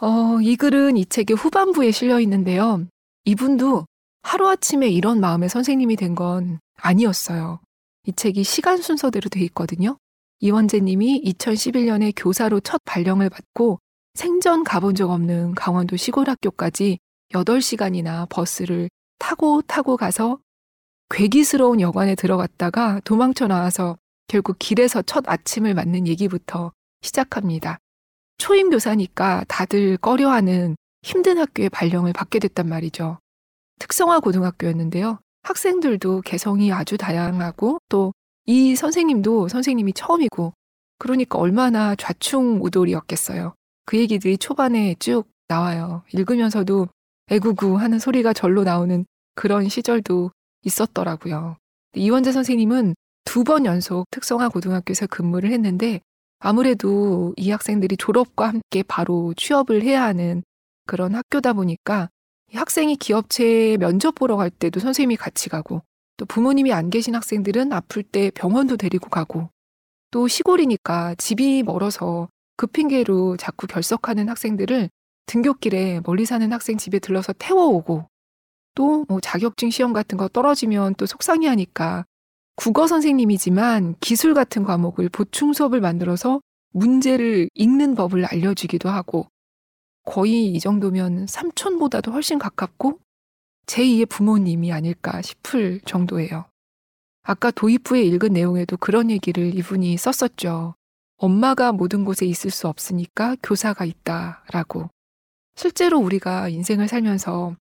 어, 0.00 0.40
이 0.40 0.56
글은 0.56 0.96
이 0.96 1.04
책의 1.04 1.36
후반부에 1.36 1.90
실려 1.90 2.20
있는데요. 2.20 2.86
이분도 3.24 3.84
하루아침에 4.22 4.88
이런 4.88 5.20
마음의 5.20 5.48
선생님이 5.48 5.96
된 5.96 6.14
건 6.14 6.58
아니었어요. 6.76 7.60
이 8.06 8.12
책이 8.12 8.44
시간 8.44 8.78
순서대로 8.78 9.28
돼 9.28 9.40
있거든요. 9.46 9.98
이원재 10.40 10.80
님이 10.80 11.22
2011년에 11.24 12.12
교사로 12.16 12.60
첫 12.60 12.80
발령을 12.84 13.28
받고 13.28 13.78
생전 14.14 14.64
가본 14.64 14.94
적 14.94 15.10
없는 15.10 15.54
강원도 15.54 15.96
시골 15.96 16.28
학교까지 16.28 16.98
8시간이나 17.32 18.28
버스를 18.28 18.88
타고 19.18 19.62
타고 19.62 19.96
가서 19.96 20.38
괴기스러운 21.10 21.80
여관에 21.80 22.14
들어갔다가 22.14 23.00
도망쳐 23.04 23.46
나와서 23.48 23.96
결국 24.28 24.56
길에서 24.58 25.02
첫 25.02 25.24
아침을 25.28 25.74
맞는 25.74 26.06
얘기부터 26.06 26.72
시작합니다. 27.02 27.78
초임 28.38 28.70
교사니까 28.70 29.44
다들 29.48 29.96
꺼려하는 29.98 30.76
힘든 31.02 31.38
학교에 31.38 31.68
발령을 31.68 32.12
받게 32.12 32.38
됐단 32.38 32.68
말이죠. 32.68 33.18
특성화 33.78 34.20
고등학교였는데요. 34.20 35.18
학생들도 35.42 36.22
개성이 36.22 36.72
아주 36.72 36.96
다양하고 36.98 37.78
또 37.88 38.12
이 38.50 38.74
선생님도 38.76 39.48
선생님이 39.48 39.92
처음이고 39.92 40.54
그러니까 40.98 41.38
얼마나 41.38 41.94
좌충우돌이었겠어요. 41.96 43.52
그 43.84 43.98
얘기들이 43.98 44.38
초반에 44.38 44.94
쭉 44.98 45.24
나와요. 45.48 46.02
읽으면서도 46.14 46.88
애구구 47.30 47.76
하는 47.76 47.98
소리가 47.98 48.32
절로 48.32 48.64
나오는 48.64 49.04
그런 49.34 49.68
시절도 49.68 50.30
있었더라고요. 50.64 51.58
이원재 51.94 52.32
선생님은 52.32 52.94
두 53.26 53.44
번 53.44 53.66
연속 53.66 54.06
특성화 54.10 54.48
고등학교에서 54.48 55.06
근무를 55.06 55.52
했는데 55.52 56.00
아무래도 56.38 57.34
이 57.36 57.50
학생들이 57.50 57.98
졸업과 57.98 58.48
함께 58.48 58.82
바로 58.82 59.34
취업을 59.36 59.82
해야 59.82 60.04
하는 60.04 60.42
그런 60.86 61.14
학교다 61.14 61.52
보니까 61.52 62.08
학생이 62.52 62.96
기업체에 62.96 63.76
면접 63.76 64.14
보러 64.14 64.36
갈 64.36 64.50
때도 64.50 64.80
선생님이 64.80 65.16
같이 65.16 65.48
가고 65.48 65.82
또 66.16 66.26
부모님이 66.26 66.72
안 66.72 66.90
계신 66.90 67.14
학생들은 67.14 67.72
아플 67.72 68.02
때 68.02 68.30
병원도 68.34 68.76
데리고 68.76 69.08
가고. 69.08 69.50
또 70.10 70.26
시골이니까 70.26 71.14
집이 71.16 71.62
멀어서 71.64 72.28
그 72.56 72.66
핑계로 72.66 73.36
자꾸 73.36 73.66
결석하는 73.66 74.28
학생들을 74.28 74.88
등굣길에 75.26 76.00
멀리 76.04 76.24
사는 76.24 76.50
학생 76.52 76.78
집에 76.78 76.98
들러서 76.98 77.32
태워오고 77.34 78.08
또 78.74 79.04
뭐 79.08 79.20
자격증 79.20 79.70
시험 79.70 79.92
같은 79.92 80.16
거 80.16 80.28
떨어지면 80.28 80.94
또 80.94 81.06
속상해 81.06 81.46
하니까 81.48 82.04
국어 82.56 82.86
선생님이지만 82.86 83.96
기술 84.00 84.34
같은 84.34 84.64
과목을 84.64 85.08
보충 85.10 85.52
수업을 85.52 85.80
만들어서 85.80 86.40
문제를 86.72 87.48
읽는 87.54 87.94
법을 87.94 88.24
알려주기도 88.24 88.88
하고 88.88 89.26
거의 90.08 90.46
이 90.46 90.58
정도면 90.58 91.26
삼촌보다도 91.26 92.12
훨씬 92.12 92.38
가깝고 92.38 92.98
제2의 93.66 94.08
부모님이 94.08 94.72
아닐까 94.72 95.20
싶을 95.20 95.80
정도예요. 95.82 96.46
아까 97.24 97.50
도입 97.50 97.84
부에 97.84 98.02
읽은 98.04 98.32
내용에도 98.32 98.78
그런 98.78 99.10
얘기를 99.10 99.54
이분이 99.54 99.98
썼었죠. 99.98 100.74
엄마가 101.18 101.72
모든 101.72 102.06
곳에 102.06 102.24
있을 102.24 102.50
수 102.50 102.68
없으니까 102.68 103.36
교사가 103.42 103.84
있다 103.84 104.44
라고. 104.50 104.88
실제로 105.56 105.98
우리가 105.98 106.48
인생을 106.48 106.88
살면서 106.88 107.54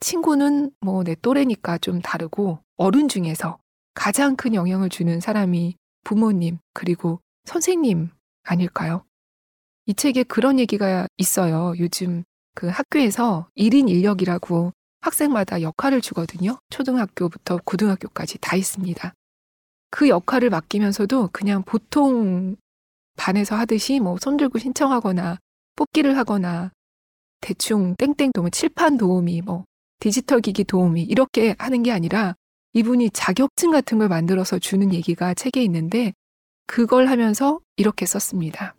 친구는 0.00 0.72
뭐 0.80 1.04
내 1.04 1.14
또래니까 1.14 1.78
좀 1.78 2.00
다르고 2.00 2.58
어른 2.76 3.06
중에서 3.06 3.58
가장 3.94 4.34
큰 4.34 4.54
영향을 4.54 4.88
주는 4.88 5.20
사람이 5.20 5.76
부모님 6.02 6.58
그리고 6.72 7.20
선생님 7.44 8.10
아닐까요? 8.42 9.04
이 9.86 9.94
책에 9.94 10.22
그런 10.22 10.58
얘기가 10.58 11.06
있어요. 11.16 11.74
요즘 11.78 12.24
그 12.54 12.68
학교에서 12.68 13.48
1인 13.56 13.88
인력이라고 13.88 14.72
학생마다 15.00 15.60
역할을 15.60 16.00
주거든요. 16.00 16.58
초등학교부터 16.70 17.60
고등학교까지 17.64 18.38
다 18.38 18.56
있습니다. 18.56 19.12
그 19.90 20.08
역할을 20.08 20.50
맡기면서도 20.50 21.28
그냥 21.32 21.62
보통 21.62 22.56
반에서 23.16 23.56
하듯이 23.56 24.00
뭐 24.00 24.16
손들고 24.20 24.58
신청하거나 24.58 25.38
뽑기를 25.76 26.16
하거나 26.16 26.72
대충 27.40 27.94
땡땡 27.96 28.32
도움, 28.32 28.50
칠판 28.50 28.96
도우미, 28.96 29.42
뭐 29.42 29.64
디지털 30.00 30.40
기기 30.40 30.64
도우미 30.64 31.02
이렇게 31.02 31.54
하는 31.58 31.82
게 31.82 31.92
아니라 31.92 32.34
이분이 32.72 33.10
자격증 33.10 33.70
같은 33.70 33.98
걸 33.98 34.08
만들어서 34.08 34.58
주는 34.58 34.92
얘기가 34.92 35.34
책에 35.34 35.62
있는데 35.62 36.12
그걸 36.66 37.06
하면서 37.06 37.60
이렇게 37.76 38.06
썼습니다. 38.06 38.74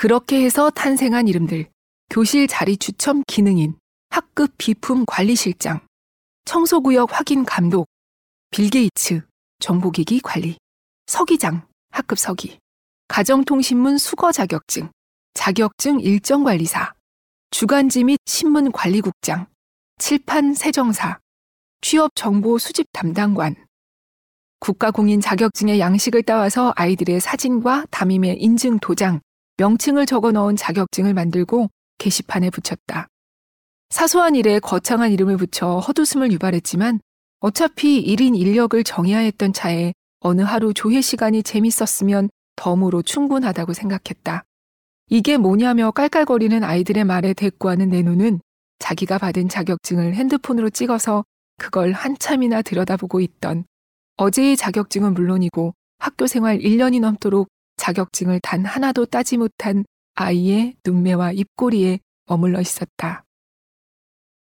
그렇게 0.00 0.44
해서 0.44 0.70
탄생한 0.70 1.26
이름들. 1.26 1.68
교실 2.08 2.46
자리 2.46 2.76
추첨 2.76 3.24
기능인, 3.26 3.76
학급 4.10 4.52
비품 4.56 5.04
관리실장, 5.04 5.80
청소구역 6.44 7.18
확인 7.18 7.44
감독, 7.44 7.88
빌 8.52 8.70
게이츠, 8.70 9.22
정보기기 9.58 10.20
관리, 10.20 10.56
서기장, 11.08 11.66
학급 11.90 12.16
서기, 12.16 12.60
가정통신문 13.08 13.98
수거 13.98 14.30
자격증, 14.30 14.92
자격증 15.34 15.98
일정관리사, 15.98 16.92
주간지 17.50 18.04
및 18.04 18.20
신문 18.24 18.70
관리국장, 18.70 19.48
칠판 19.98 20.54
세정사, 20.54 21.18
취업 21.80 22.12
정보 22.14 22.56
수집 22.58 22.86
담당관, 22.92 23.56
국가공인 24.60 25.20
자격증의 25.20 25.80
양식을 25.80 26.22
따와서 26.22 26.72
아이들의 26.76 27.18
사진과 27.18 27.86
담임의 27.90 28.40
인증 28.40 28.78
도장, 28.78 29.22
명칭을 29.58 30.06
적어 30.06 30.30
넣은 30.30 30.54
자격증을 30.54 31.14
만들고 31.14 31.68
게시판에 31.98 32.48
붙였다. 32.50 33.08
사소한 33.90 34.36
일에 34.36 34.60
거창한 34.60 35.10
이름을 35.10 35.36
붙여 35.36 35.80
헛웃음을 35.80 36.30
유발했지만 36.30 37.00
어차피 37.40 38.04
1인 38.04 38.36
인력을 38.36 38.82
정해야 38.84 39.18
했던 39.18 39.52
차에 39.52 39.94
어느 40.20 40.42
하루 40.42 40.72
조회 40.72 41.00
시간이 41.00 41.42
재밌었으면 41.42 42.30
덤으로 42.54 43.02
충분하다고 43.02 43.72
생각했다. 43.72 44.44
이게 45.10 45.36
뭐냐며 45.36 45.90
깔깔거리는 45.90 46.62
아이들의 46.62 47.02
말에 47.02 47.34
대꾸하는 47.34 47.88
내 47.88 48.02
눈은 48.02 48.40
자기가 48.78 49.18
받은 49.18 49.48
자격증을 49.48 50.14
핸드폰으로 50.14 50.70
찍어서 50.70 51.24
그걸 51.56 51.92
한참이나 51.92 52.62
들여다보고 52.62 53.20
있던 53.20 53.64
어제의 54.18 54.56
자격증은 54.56 55.14
물론이고 55.14 55.74
학교 55.98 56.28
생활 56.28 56.58
1년이 56.60 57.00
넘도록 57.00 57.48
자격증을 57.78 58.40
단 58.40 58.66
하나도 58.66 59.06
따지 59.06 59.38
못한 59.38 59.84
아이의 60.14 60.74
눈매와 60.84 61.32
입꼬리에 61.32 62.00
머물러 62.26 62.60
있었다. 62.60 63.24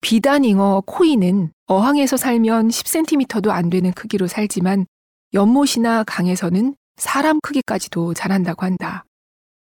비단 0.01 0.43
잉어 0.43 0.83
코이는 0.85 1.51
어항에서 1.67 2.17
살면 2.17 2.69
10cm도 2.69 3.49
안 3.49 3.69
되는 3.69 3.91
크기로 3.91 4.27
살지만 4.27 4.85
연못이나 5.33 6.03
강에서는 6.03 6.75
사람 6.97 7.39
크기까지도 7.41 8.13
자란다고 8.13 8.65
한다. 8.65 9.05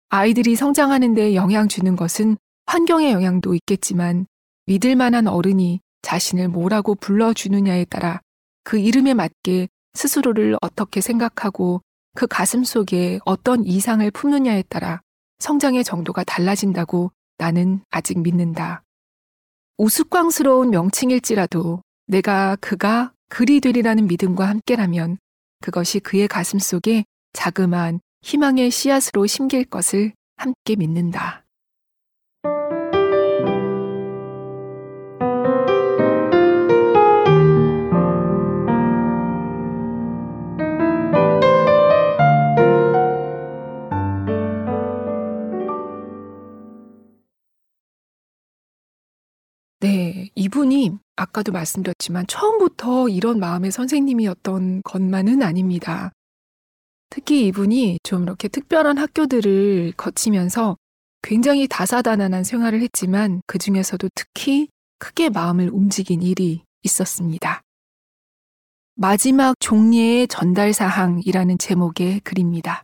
아이들이 0.10 0.56
성장하는데 0.56 1.36
영향 1.36 1.68
주는 1.68 1.96
것은 1.96 2.38
환경의 2.68 3.12
영향도 3.12 3.56
있겠지만 3.56 4.28
믿을 4.68 4.96
만한 4.96 5.28
어른이 5.28 5.82
자신을 6.02 6.48
뭐라고 6.50 6.96
불러주느냐에 6.96 7.86
따라 7.86 8.22
그 8.64 8.78
이름에 8.78 9.14
맞게 9.14 9.68
스스로를 9.94 10.58
어떻게 10.62 11.02
생각하고 11.02 11.82
그 12.16 12.28
가슴 12.28 12.64
속에 12.64 13.20
어떤 13.26 13.66
이상을 13.66 14.10
품느냐에 14.12 14.64
따라 14.64 15.02
성장의 15.40 15.84
정도가 15.84 16.24
달라진다고 16.24 17.12
나는 17.38 17.82
아직 17.92 18.20
믿는다. 18.20 18.84
우스꽝스러운 19.78 20.72
명칭일지라도 20.72 21.82
내가 22.08 22.56
그가 22.62 23.12
그리 23.30 23.60
되리라는 23.60 24.08
믿음과 24.08 24.48
함께라면 24.48 25.18
그것이 25.62 26.00
그의 26.00 26.28
가슴 26.28 26.60
속에 26.60 27.04
자그마한 27.34 28.00
희망의 28.22 28.72
씨앗으로 28.72 29.28
심길 29.28 29.66
것을 29.66 30.14
함께 30.38 30.76
믿는다. 30.76 31.45
이분이 50.36 50.92
아까도 51.16 51.52
말씀드렸지만 51.52 52.28
처음부터 52.28 53.08
이런 53.10 53.40
마음의 53.40 53.72
선생님이었던 53.72 54.82
것만은 54.84 55.42
아닙니다. 55.42 56.12
특히 57.10 57.48
이분이 57.48 58.00
좀 58.04 58.24
이렇게 58.24 58.48
특별한 58.50 58.98
학교들을 58.98 59.94
거치면서 59.96 60.76
굉장히 61.22 61.68
다사다난한 61.68 62.44
생활을 62.44 62.82
했지만 62.82 63.42
그 63.48 63.58
중에서도 63.58 64.10
특히 64.14 64.68
크게 65.00 65.30
마음을 65.30 65.70
움직인 65.70 66.22
일이 66.22 66.64
있었습니다. 66.84 67.62
마지막 68.96 69.56
종례의 69.60 70.28
전달 70.28 70.74
사항이라는 70.74 71.58
제목의 71.58 72.20
글입니다. 72.22 72.84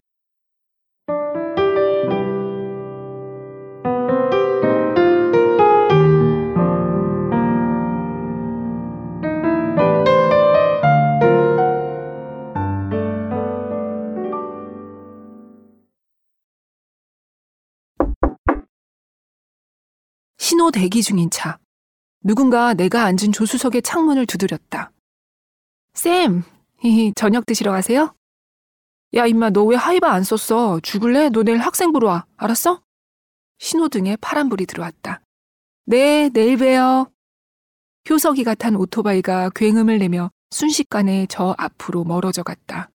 신호 20.51 20.69
대기 20.69 21.01
중인 21.01 21.29
차. 21.29 21.59
누군가 22.25 22.73
내가 22.73 23.05
앉은 23.05 23.31
조수석의 23.31 23.83
창문을 23.83 24.25
두드렸다. 24.25 24.91
쌤, 25.93 26.43
히히, 26.79 27.13
저녁 27.15 27.45
드시러 27.45 27.71
가세요? 27.71 28.13
야, 29.13 29.25
임마, 29.25 29.51
너 29.51 29.63
왜 29.63 29.77
하이바 29.77 30.11
안 30.11 30.25
썼어? 30.25 30.81
죽을래? 30.81 31.29
너 31.29 31.43
내일 31.43 31.59
학생부로 31.59 32.07
와. 32.07 32.25
알았어? 32.35 32.81
신호등에 33.59 34.17
파란불이 34.17 34.65
들어왔다. 34.65 35.21
네, 35.85 36.27
내일 36.33 36.57
봬요. 36.57 37.09
효석이가 38.09 38.55
탄 38.55 38.75
오토바이가 38.75 39.51
굉음을 39.55 39.99
내며 39.99 40.31
순식간에 40.49 41.27
저 41.29 41.55
앞으로 41.57 42.03
멀어져 42.03 42.43
갔다. 42.43 42.89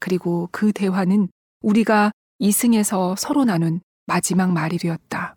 그리고 0.00 0.48
그 0.50 0.72
대화는 0.72 1.28
우리가 1.60 2.12
이승에서 2.38 3.16
서로 3.16 3.44
나눈 3.44 3.82
마지막 4.06 4.50
말이 4.50 4.78
되었다. 4.78 5.36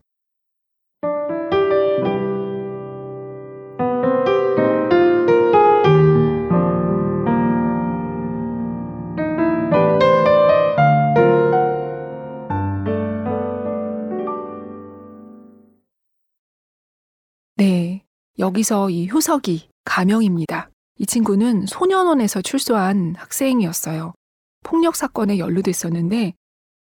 여기서 18.40 18.90
이 18.90 19.10
효석이 19.10 19.70
가명입니다. 19.86 20.70
이 20.98 21.06
친구는 21.06 21.66
소년원에서 21.66 22.42
출소한 22.42 23.16
학생이었어요. 23.18 24.14
폭력 24.64 24.96
사건에 24.96 25.38
연루됐었는데 25.38 26.34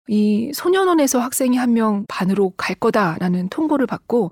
이 0.07 0.51
소년원에서 0.53 1.19
학생이 1.19 1.57
한 1.57 1.73
명 1.73 2.05
반으로 2.07 2.53
갈 2.57 2.75
거다라는 2.75 3.49
통보를 3.49 3.87
받고 3.87 4.31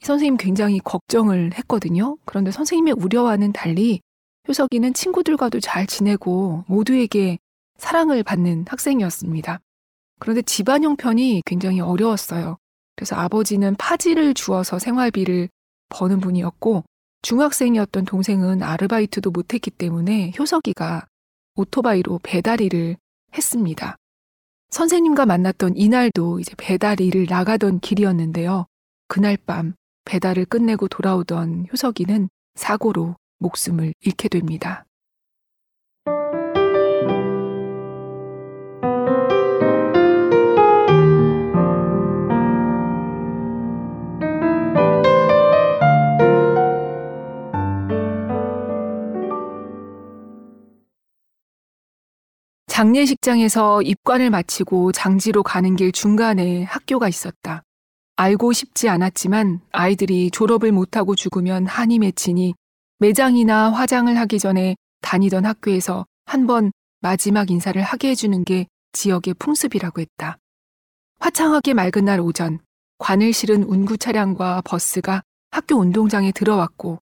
선생님 0.00 0.36
굉장히 0.36 0.78
걱정을 0.80 1.52
했거든요. 1.54 2.16
그런데 2.24 2.50
선생님의 2.50 2.94
우려와는 2.98 3.52
달리 3.52 4.00
효석이는 4.48 4.94
친구들과도 4.94 5.60
잘 5.60 5.86
지내고 5.86 6.64
모두에게 6.66 7.38
사랑을 7.78 8.22
받는 8.22 8.64
학생이었습니다. 8.68 9.60
그런데 10.18 10.42
집안 10.42 10.82
형편이 10.82 11.42
굉장히 11.46 11.80
어려웠어요. 11.80 12.56
그래서 12.96 13.16
아버지는 13.16 13.74
파지를 13.76 14.34
주어서 14.34 14.78
생활비를 14.78 15.48
버는 15.92 16.20
분이었고 16.20 16.84
중학생이었던 17.22 18.04
동생은 18.04 18.62
아르바이트도 18.62 19.30
못했기 19.30 19.70
때문에 19.70 20.32
효석이가 20.38 21.06
오토바이로 21.54 22.18
배달 22.22 22.60
일을 22.60 22.96
했습니다. 23.36 23.96
선생님과 24.70 25.26
만났던 25.26 25.76
이날도 25.76 26.40
이제 26.40 26.54
배달 26.56 27.00
일을 27.00 27.26
나가던 27.28 27.80
길이었는데요. 27.80 28.66
그날 29.06 29.36
밤 29.36 29.74
배달을 30.04 30.46
끝내고 30.46 30.88
돌아오던 30.88 31.66
효석이는 31.70 32.28
사고로 32.54 33.16
목숨을 33.38 33.92
잃게 34.00 34.28
됩니다. 34.28 34.84
장례식장에서 52.72 53.82
입관을 53.82 54.30
마치고 54.30 54.92
장지로 54.92 55.42
가는 55.42 55.76
길 55.76 55.92
중간에 55.92 56.62
학교가 56.62 57.06
있었다. 57.06 57.62
알고 58.16 58.54
싶지 58.54 58.88
않았지만 58.88 59.60
아이들이 59.72 60.30
졸업을 60.30 60.72
못하고 60.72 61.14
죽으면 61.14 61.66
한이 61.66 61.98
맺히니 61.98 62.54
매장이나 62.98 63.70
화장을 63.72 64.16
하기 64.16 64.38
전에 64.38 64.74
다니던 65.02 65.44
학교에서 65.44 66.06
한 66.24 66.46
번 66.46 66.72
마지막 67.02 67.50
인사를 67.50 67.82
하게 67.82 68.08
해주는 68.08 68.42
게 68.44 68.66
지역의 68.92 69.34
풍습이라고 69.34 70.00
했다. 70.00 70.38
화창하게 71.20 71.74
맑은 71.74 72.06
날 72.06 72.20
오전 72.20 72.58
관을 72.96 73.34
실은 73.34 73.64
운구 73.64 73.98
차량과 73.98 74.62
버스가 74.64 75.20
학교 75.50 75.76
운동장에 75.76 76.32
들어왔고 76.32 77.00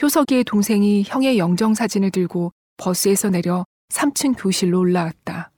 효석이의 0.00 0.44
동생이 0.44 1.02
형의 1.06 1.36
영정 1.36 1.74
사진을 1.74 2.10
들고 2.10 2.52
버스에서 2.78 3.28
내려 3.28 3.66
3층 3.90 4.34
교실로 4.38 4.78
올라왔다. 4.80 5.52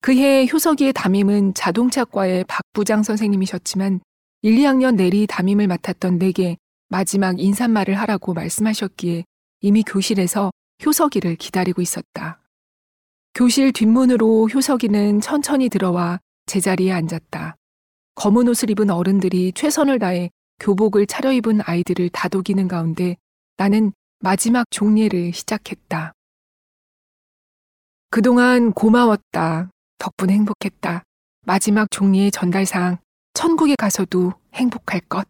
그해 0.00 0.46
효석이의 0.46 0.92
담임은 0.92 1.54
자동차과의 1.54 2.44
박 2.46 2.62
부장 2.72 3.02
선생님이셨지만 3.02 4.00
1, 4.42 4.56
2학년 4.56 4.94
내리 4.94 5.26
담임을 5.26 5.66
맡았던 5.66 6.18
내게 6.18 6.56
마지막 6.88 7.40
인사말을 7.40 7.94
하라고 7.94 8.32
말씀하셨기에 8.34 9.24
이미 9.60 9.82
교실에서 9.82 10.52
효석이를 10.86 11.36
기다리고 11.36 11.82
있었다. 11.82 12.40
교실 13.34 13.72
뒷문으로 13.72 14.48
효석이는 14.48 15.20
천천히 15.20 15.68
들어와 15.68 16.20
제자리에 16.46 16.92
앉았다. 16.92 17.56
검은 18.14 18.48
옷을 18.48 18.70
입은 18.70 18.90
어른들이 18.90 19.52
최선을 19.52 19.98
다해 19.98 20.30
교복을 20.60 21.06
차려입은 21.06 21.60
아이들을 21.64 22.08
다독이는 22.10 22.68
가운데 22.68 23.16
나는 23.56 23.92
마지막 24.20 24.66
종례를 24.70 25.32
시작했다. 25.32 26.14
그동안 28.10 28.72
고마웠다. 28.72 29.70
덕분에 29.98 30.32
행복했다. 30.34 31.02
마지막 31.44 31.90
종례의 31.90 32.30
전달상 32.30 32.98
천국에 33.34 33.74
가서도 33.76 34.32
행복할 34.54 35.00
것. 35.00 35.26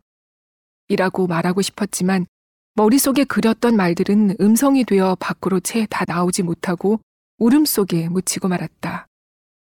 이라고 0.89 1.27
말하고 1.27 1.61
싶었지만 1.63 2.27
머릿속에 2.75 3.25
그렸던 3.25 3.77
말들은 3.77 4.37
음성이 4.41 4.85
되어 4.85 5.17
밖으로 5.19 5.61
채 5.61 5.87
다 5.91 6.05
나오지 6.07 6.43
못하고 6.45 7.01
울음 7.39 7.65
속에 7.65 8.09
묻히고 8.09 8.49
말았다. 8.49 9.07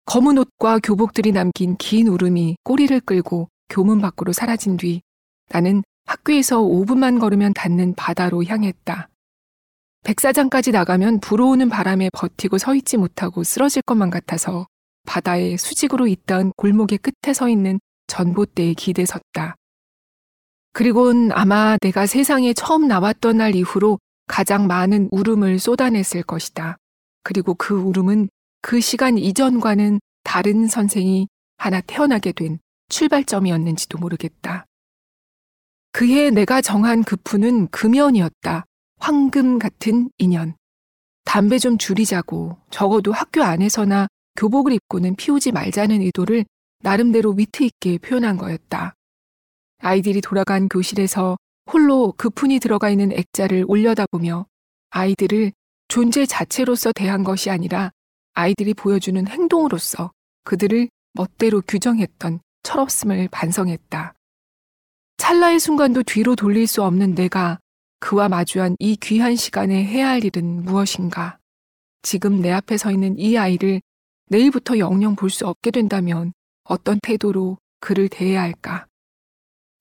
검은 0.05 0.37
옷과 0.37 0.79
교복들이 0.79 1.31
남긴 1.31 1.77
긴 1.77 2.07
울음이 2.07 2.57
꼬리를 2.63 2.99
끌고 3.01 3.47
교문 3.69 4.01
밖으로 4.01 4.33
사라진 4.33 4.75
뒤 4.77 5.01
나는 5.49 5.83
학교에서 6.05 6.59
5분만 6.61 7.19
걸으면 7.19 7.53
닿는 7.53 7.93
바다로 7.95 8.43
향했다. 8.43 9.07
백사장까지 10.03 10.71
나가면 10.71 11.19
불어오는 11.19 11.69
바람에 11.69 12.09
버티고 12.13 12.57
서 12.57 12.75
있지 12.75 12.97
못하고 12.97 13.43
쓰러질 13.43 13.81
것만 13.83 14.09
같아서 14.09 14.67
바다에 15.05 15.57
수직으로 15.57 16.07
있던 16.07 16.51
골목의 16.55 16.99
끝에 16.99 17.33
서 17.33 17.49
있는 17.49 17.79
전봇대에 18.07 18.73
기대 18.73 19.05
섰다. 19.05 19.55
그리곤 20.73 21.31
아마 21.33 21.77
내가 21.81 22.05
세상에 22.05 22.53
처음 22.53 22.87
나왔던 22.87 23.37
날 23.37 23.55
이후로 23.55 23.99
가장 24.27 24.67
많은 24.67 25.09
울음을 25.11 25.59
쏟아냈을 25.59 26.23
것이다. 26.23 26.77
그리고 27.23 27.53
그 27.55 27.75
울음은 27.75 28.29
그 28.61 28.79
시간 28.79 29.17
이전과는 29.17 29.99
다른 30.23 30.67
선생이 30.67 31.27
하나 31.57 31.81
태어나게 31.81 32.31
된 32.31 32.59
출발점이었는지도 32.89 33.97
모르겠다. 33.97 34.65
그해 35.91 36.29
내가 36.29 36.61
정한 36.61 37.03
그 37.03 37.17
푸는 37.17 37.67
금연이었다. 37.69 38.65
황금 38.99 39.59
같은 39.59 40.09
인연. 40.17 40.55
담배 41.23 41.57
좀 41.57 41.77
줄이자고 41.77 42.57
적어도 42.69 43.11
학교 43.11 43.43
안에서나 43.43 44.07
교복을 44.35 44.73
입고는 44.73 45.15
피우지 45.15 45.51
말자는 45.51 46.01
의도를 46.01 46.45
나름대로 46.81 47.31
위트 47.31 47.63
있게 47.63 47.97
표현한 47.97 48.37
거였다. 48.37 48.93
아이들이 49.79 50.21
돌아간 50.21 50.67
교실에서 50.67 51.37
홀로 51.71 52.13
그푼이 52.17 52.59
들어가 52.59 52.89
있는 52.89 53.11
액자를 53.11 53.65
올려다보며 53.67 54.45
아이들을 54.89 55.51
존재 55.87 56.25
자체로서 56.25 56.91
대한 56.91 57.23
것이 57.23 57.49
아니라 57.49 57.91
아이들이 58.33 58.73
보여주는 58.73 59.27
행동으로서 59.27 60.11
그들을 60.43 60.89
멋대로 61.13 61.61
규정했던 61.61 62.39
철없음을 62.63 63.29
반성했다. 63.31 64.13
찰나의 65.17 65.59
순간도 65.59 66.03
뒤로 66.03 66.35
돌릴 66.35 66.67
수 66.67 66.83
없는 66.83 67.15
내가 67.15 67.59
그와 67.99 68.29
마주한 68.29 68.75
이 68.79 68.95
귀한 68.95 69.35
시간에 69.35 69.83
해야 69.83 70.09
할 70.09 70.23
일은 70.23 70.63
무엇인가? 70.63 71.37
지금 72.01 72.41
내 72.41 72.51
앞에 72.51 72.77
서 72.77 72.91
있는 72.91 73.17
이 73.19 73.37
아이를 73.37 73.81
내일부터 74.27 74.77
영영 74.77 75.15
볼 75.15 75.29
수 75.29 75.47
없게 75.47 75.71
된다면 75.71 76.33
어떤 76.63 76.99
태도로 77.01 77.57
그를 77.79 78.07
대해야 78.09 78.41
할까? 78.41 78.85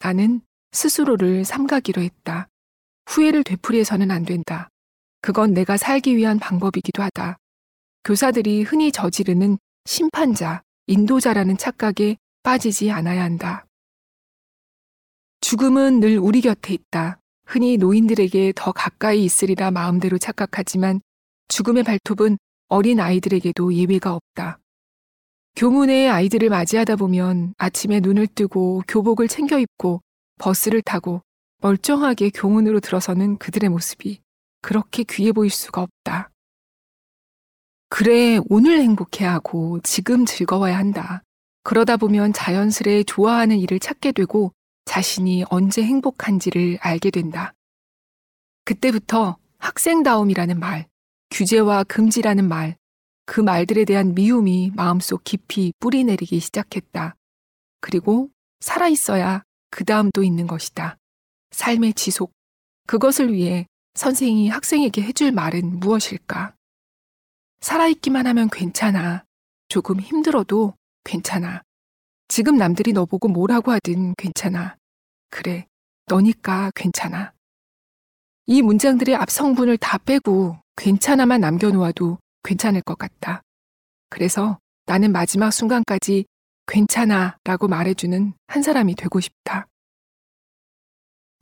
나는 0.01 0.41
스스로를 0.73 1.45
삼가기로 1.45 2.03
했다. 2.03 2.49
후회를 3.07 3.45
되풀이해서는 3.45 4.11
안 4.11 4.25
된다. 4.25 4.69
그건 5.21 5.55
내가 5.55 5.77
살기 5.77 6.17
위한 6.17 6.39
방법이기도 6.39 7.03
하다. 7.03 7.39
교사들이 8.05 8.63
흔히 8.63 8.93
저지르는 8.93 9.59
심판자, 9.87 10.63
인도자라는 10.87 11.57
착각에 11.57 12.17
빠지지 12.43 12.91
않아야 12.91 13.23
한다. 13.23 13.67
죽음은 15.41 16.01
늘 16.01 16.19
우리 16.19 16.41
곁에 16.41 16.75
있다. 16.75 17.21
흔히 17.49 17.79
노인들에게 17.79 18.53
더 18.55 18.73
가까이 18.73 19.25
있으리라 19.25 19.71
마음대로 19.71 20.19
착각하지만 20.19 21.01
죽음의 21.49 21.83
발톱은 21.83 22.37
어린 22.69 23.01
아이들에게도 23.01 23.73
예외가 23.73 24.15
없다. 24.15 24.59
교문에 25.57 26.11
아이들을 26.11 26.51
맞이하다 26.51 26.97
보면 26.97 27.55
아침에 27.57 28.01
눈을 28.01 28.27
뜨고 28.27 28.83
교복을 28.87 29.29
챙겨 29.29 29.59
입고 29.59 30.03
버스를 30.39 30.83
타고 30.83 31.23
멀쩡하게 31.63 32.31
교문으로 32.35 32.81
들어서는 32.81 33.39
그들의 33.39 33.71
모습이 33.71 34.21
그렇게 34.61 35.05
귀해 35.09 35.33
보일 35.33 35.51
수가 35.51 35.81
없다. 35.81 36.31
그래, 37.89 38.39
오늘 38.51 38.79
행복해야 38.81 39.33
하고 39.33 39.81
지금 39.83 40.27
즐거워야 40.27 40.77
한다. 40.77 41.23
그러다 41.63 41.97
보면 41.97 42.35
자연스레 42.35 43.05
좋아하는 43.05 43.57
일을 43.57 43.81
찾게 43.81 44.13
되고 44.13 44.53
자신이 44.89 45.45
언제 45.51 45.83
행복한지를 45.83 46.79
알게 46.81 47.11
된다. 47.11 47.53
그때부터 48.65 49.37
학생다움이라는 49.59 50.59
말, 50.59 50.89
규제와 51.31 51.85
금지라는 51.85 52.49
말, 52.49 52.75
그 53.27 53.43
말들에 53.43 53.85
대한 53.85 54.15
미움이 54.15 54.73
마음속 54.75 55.25
깊이 55.25 55.75
뿌리 55.79 56.05
내리기 56.05 56.41
시작했다. 56.41 57.17
그리고 57.83 58.31
살아있어야 58.61 59.43
그 59.71 59.85
다음도 59.85 60.23
있는 60.23 60.47
것이다. 60.47 60.97
삶의 61.51 61.93
지속. 61.93 62.33
그것을 62.87 63.35
위해 63.35 63.67
선생이 63.95 64.49
학생에게 64.49 65.03
해줄 65.03 65.33
말은 65.33 65.81
무엇일까? 65.81 66.55
살아있기만 67.61 68.27
하면 68.27 68.49
괜찮아. 68.49 69.25
조금 69.69 70.01
힘들어도 70.01 70.73
괜찮아. 71.05 71.63
지금 72.29 72.57
남들이 72.57 72.95
너보고 72.95 73.29
뭐라고 73.29 73.71
하든 73.73 74.15
괜찮아. 74.17 74.78
그래, 75.31 75.67
너니까 76.07 76.71
괜찮아. 76.75 77.33
이 78.47 78.63
문장들의 78.63 79.15
앞 79.15 79.31
성분을 79.31 79.77
다 79.77 79.99
빼고 79.99 80.57
괜찮아만 80.77 81.41
남겨놓아도 81.41 82.19
괜찮을 82.43 82.81
것 82.83 82.97
같다. 82.97 83.43
그래서 84.09 84.59
나는 84.87 85.13
마지막 85.13 85.51
순간까지 85.51 86.25
괜찮아 86.67 87.37
라고 87.45 87.69
말해주는 87.69 88.33
한 88.47 88.63
사람이 88.63 88.95
되고 88.95 89.21
싶다. 89.21 89.67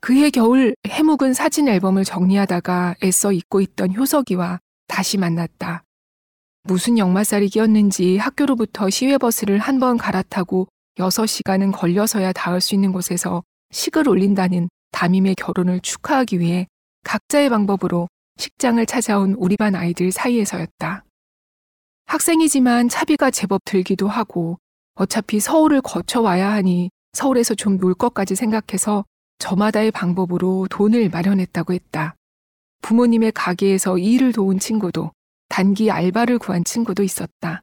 그해 0.01 0.29
겨울 0.29 0.75
해묵은 0.87 1.33
사진 1.33 1.67
앨범을 1.67 2.03
정리하다가 2.03 2.95
애써 3.03 3.31
잊고 3.31 3.61
있던 3.61 3.95
효석이와 3.95 4.59
다시 4.87 5.17
만났다. 5.17 5.83
무슨 6.63 6.97
역마살이기였는지 6.97 8.17
학교로부터 8.17 8.89
시외버스를 8.89 9.59
한 9.59 9.79
번 9.79 9.97
갈아타고 9.97 10.67
6시간은 10.97 11.71
걸려서야 11.73 12.33
닿을 12.33 12.59
수 12.59 12.75
있는 12.75 12.91
곳에서 12.91 13.43
식을 13.71 14.07
올린다는 14.07 14.69
담임의 14.91 15.35
결혼을 15.35 15.79
축하하기 15.79 16.39
위해 16.39 16.67
각자의 17.03 17.49
방법으로 17.49 18.07
식장을 18.37 18.85
찾아온 18.85 19.33
우리 19.37 19.57
반 19.57 19.75
아이들 19.75 20.11
사이에서였다. 20.11 21.03
학생이지만 22.05 22.89
차비가 22.89 23.31
제법 23.31 23.61
들기도 23.65 24.07
하고 24.07 24.57
어차피 24.95 25.39
서울을 25.39 25.81
거쳐와야 25.81 26.51
하니 26.51 26.89
서울에서 27.13 27.55
좀 27.55 27.77
놀 27.79 27.93
것까지 27.93 28.35
생각해서 28.35 29.05
저마다의 29.39 29.91
방법으로 29.91 30.67
돈을 30.69 31.09
마련했다고 31.09 31.73
했다. 31.73 32.15
부모님의 32.81 33.31
가게에서 33.33 33.97
일을 33.97 34.33
도운 34.33 34.59
친구도 34.59 35.11
단기 35.49 35.91
알바를 35.91 36.39
구한 36.39 36.63
친구도 36.63 37.03
있었다. 37.03 37.61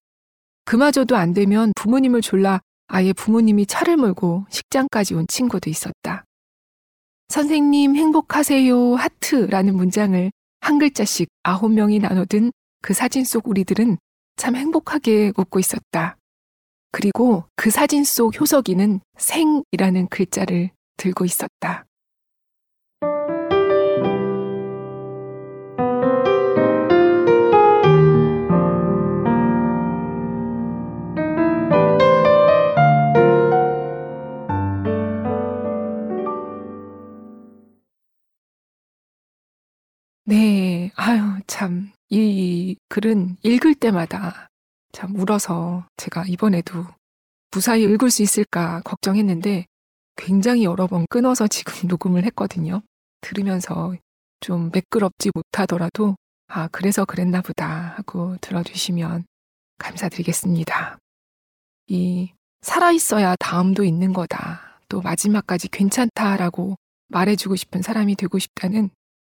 그마저도 0.65 1.17
안 1.17 1.35
되면 1.35 1.73
부모님을 1.77 2.21
졸라 2.21 2.61
아예 2.87 3.13
부모님이 3.13 3.67
차를 3.67 3.97
몰고 3.97 4.47
식장까지 4.51 5.15
온 5.15 5.27
친구도 5.27 5.71
있었다. 5.71 6.25
선생님 7.29 7.97
행복하세요 7.97 8.95
하트라는 8.95 9.75
문장을 9.75 10.31
한 10.61 10.79
글자씩 10.79 11.29
아홉 11.43 11.73
명이 11.73 11.99
나눠든 11.99 12.53
그 12.83 12.93
사진 12.95 13.25
속 13.25 13.49
우리들은 13.49 13.97
참 14.37 14.57
행복하게 14.57 15.33
웃고 15.37 15.59
있었다. 15.59 16.17
그리고 16.93 17.45
그 17.57 17.71
사진 17.71 18.05
속 18.05 18.41
효석이는 18.41 19.01
생이라는 19.19 20.09
글자를 20.09 20.71
들고 20.97 21.25
있었다. 21.25 21.87
참. 41.47 41.93
이 42.11 42.77
글은 42.89 43.39
읽을 43.43 43.75
때마다 43.75 44.49
참 44.93 45.17
울어서 45.17 45.85
제가 45.97 46.25
이번에도 46.29 46.87
무사히 47.51 47.83
읽을 47.83 48.11
수 48.11 48.23
있을까 48.23 48.81
걱정했는데 48.83 49.67
굉장히 50.17 50.65
여러 50.65 50.87
번 50.87 51.07
끊어서 51.09 51.49
지금 51.49 51.73
녹음을 51.89 52.25
했거든요. 52.25 52.83
들으면서 53.21 53.95
좀 54.41 54.71
매끄럽지 54.73 55.31
못하더라도 55.35 56.17
아, 56.47 56.69
그래서 56.69 57.05
그랬나 57.05 57.41
보다 57.41 57.95
하고 57.97 58.37
들어주시면 58.41 59.25
감사드리겠습니다. 59.79 60.99
이 61.89 62.33
살아있어야 62.61 63.37
다음도 63.37 63.83
있는 63.85 64.13
거다. 64.13 64.81
또 64.89 65.01
마지막까지 65.01 65.69
괜찮다라고 65.69 66.77
말해주고 67.09 67.57
싶은 67.57 67.83
사람이 67.83 68.17
되고 68.17 68.39
싶다는 68.39 68.91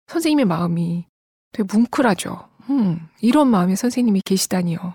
선생님의 0.08 0.46
마음이 0.46 1.06
되게 1.52 1.66
뭉클하죠. 1.70 2.48
음, 2.70 3.08
이런 3.20 3.48
마음의 3.48 3.76
선생님이 3.76 4.22
계시다니요. 4.24 4.94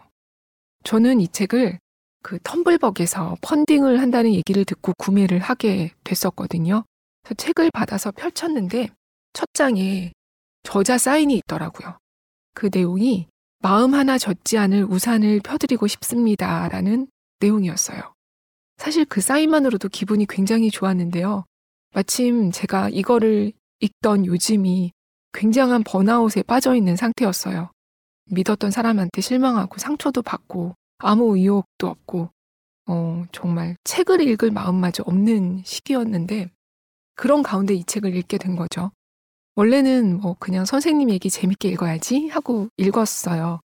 저는 0.83 1.21
이 1.21 1.27
책을 1.27 1.79
그 2.23 2.39
텀블벅에서 2.39 3.37
펀딩을 3.41 4.01
한다는 4.01 4.33
얘기를 4.33 4.65
듣고 4.65 4.93
구매를 4.97 5.39
하게 5.39 5.91
됐었거든요. 6.03 6.83
책을 7.35 7.71
받아서 7.71 8.11
펼쳤는데 8.11 8.89
첫 9.33 9.47
장에 9.53 10.13
저자 10.63 10.97
사인이 10.97 11.35
있더라고요. 11.37 11.97
그 12.53 12.69
내용이 12.71 13.27
마음 13.59 13.93
하나 13.93 14.17
젖지 14.17 14.57
않을 14.57 14.85
우산을 14.85 15.41
펴드리고 15.41 15.87
싶습니다. 15.87 16.67
라는 16.69 17.07
내용이었어요. 17.39 18.13
사실 18.77 19.05
그 19.05 19.21
사인만으로도 19.21 19.89
기분이 19.89 20.25
굉장히 20.27 20.69
좋았는데요. 20.69 21.45
마침 21.93 22.51
제가 22.51 22.89
이거를 22.89 23.53
읽던 23.79 24.25
요즘이 24.25 24.91
굉장한 25.37 25.83
번아웃에 25.83 26.41
빠져 26.41 26.75
있는 26.75 26.95
상태였어요. 26.95 27.69
믿었던 28.31 28.71
사람한테 28.71 29.21
실망하고 29.21 29.77
상처도 29.77 30.23
받고 30.23 30.73
아무 30.97 31.37
의욕도 31.37 31.87
없고 31.87 32.29
어, 32.87 33.25
정말 33.31 33.75
책을 33.83 34.21
읽을 34.21 34.49
마음마저 34.49 35.03
없는 35.05 35.61
시기였는데 35.63 36.49
그런 37.13 37.43
가운데 37.43 37.75
이 37.75 37.83
책을 37.83 38.15
읽게 38.15 38.39
된 38.39 38.55
거죠. 38.55 38.91
원래는 39.55 40.21
뭐 40.21 40.35
그냥 40.39 40.65
선생님 40.65 41.11
얘기 41.11 41.29
재밌게 41.29 41.69
읽어야지 41.69 42.29
하고 42.29 42.69
읽었어요. 42.77 43.59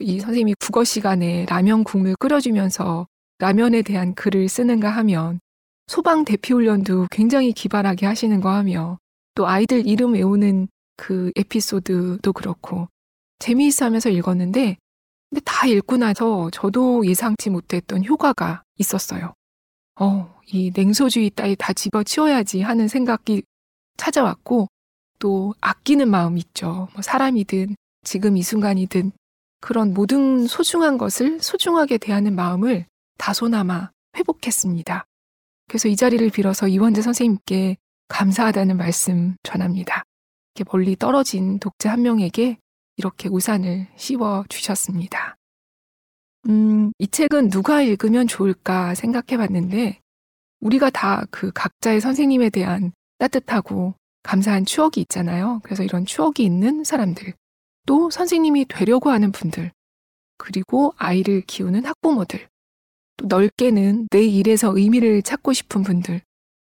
이 0.00 0.18
선생님이 0.18 0.54
국어 0.58 0.82
시간에 0.82 1.46
라면 1.46 1.84
국물 1.84 2.16
끓여주면서 2.16 3.06
라면에 3.38 3.82
대한 3.82 4.14
글을 4.14 4.48
쓰는가 4.48 4.90
하면 4.90 5.38
소방 5.86 6.24
대피 6.24 6.52
훈련도 6.52 7.06
굉장히 7.12 7.52
기발하게 7.52 8.06
하시는 8.06 8.40
거 8.40 8.50
하며 8.50 8.98
또 9.36 9.46
아이들 9.46 9.86
이름 9.86 10.14
외우는 10.14 10.68
그 10.98 11.32
에피소드도 11.36 12.32
그렇고 12.34 12.88
재미있어 13.38 13.86
하면서 13.86 14.10
읽었는데 14.10 14.76
근데 15.30 15.40
다 15.44 15.66
읽고 15.66 15.96
나서 15.96 16.50
저도 16.50 17.06
예상치 17.06 17.50
못했던 17.50 18.04
효과가 18.04 18.62
있었어요. 18.76 19.34
어, 20.00 20.38
이 20.46 20.72
냉소주의 20.74 21.30
따위 21.30 21.56
다 21.56 21.72
집어치워야지 21.72 22.62
하는 22.62 22.88
생각이 22.88 23.42
찾아왔고 23.96 24.68
또 25.18 25.54
아끼는 25.60 26.08
마음 26.08 26.36
있죠. 26.38 26.88
뭐 26.92 27.02
사람이든 27.02 27.76
지금 28.04 28.36
이 28.36 28.42
순간이든 28.42 29.12
그런 29.60 29.94
모든 29.94 30.46
소중한 30.46 30.98
것을 30.98 31.40
소중하게 31.40 31.98
대하는 31.98 32.34
마음을 32.34 32.86
다소나마 33.18 33.90
회복했습니다. 34.16 35.04
그래서 35.68 35.88
이 35.88 35.96
자리를 35.96 36.28
빌어서 36.30 36.68
이원재 36.68 37.02
선생님께 37.02 37.76
감사하다는 38.08 38.76
말씀 38.76 39.36
전합니다. 39.42 40.04
이렇게 40.58 40.64
멀리 40.72 40.96
떨어진 40.96 41.60
독자 41.60 41.92
한 41.92 42.02
명에게 42.02 42.58
이렇게 42.96 43.28
우산을 43.28 43.86
씌워 43.96 44.44
주셨습니다. 44.48 45.36
음, 46.48 46.90
이 46.98 47.06
책은 47.06 47.50
누가 47.50 47.82
읽으면 47.82 48.26
좋을까 48.26 48.96
생각해 48.96 49.36
봤는데, 49.36 50.00
우리가 50.60 50.90
다 50.90 51.24
그 51.30 51.52
각자의 51.52 52.00
선생님에 52.00 52.50
대한 52.50 52.90
따뜻하고 53.18 53.94
감사한 54.24 54.64
추억이 54.64 54.94
있잖아요. 54.96 55.60
그래서 55.62 55.84
이런 55.84 56.04
추억이 56.04 56.40
있는 56.40 56.82
사람들, 56.82 57.34
또 57.86 58.10
선생님이 58.10 58.64
되려고 58.66 59.10
하는 59.10 59.30
분들, 59.30 59.70
그리고 60.38 60.92
아이를 60.96 61.42
키우는 61.42 61.84
학부모들, 61.84 62.48
또 63.18 63.26
넓게는 63.26 64.08
내 64.10 64.24
일에서 64.24 64.76
의미를 64.76 65.22
찾고 65.22 65.52
싶은 65.52 65.84
분들, 65.84 66.20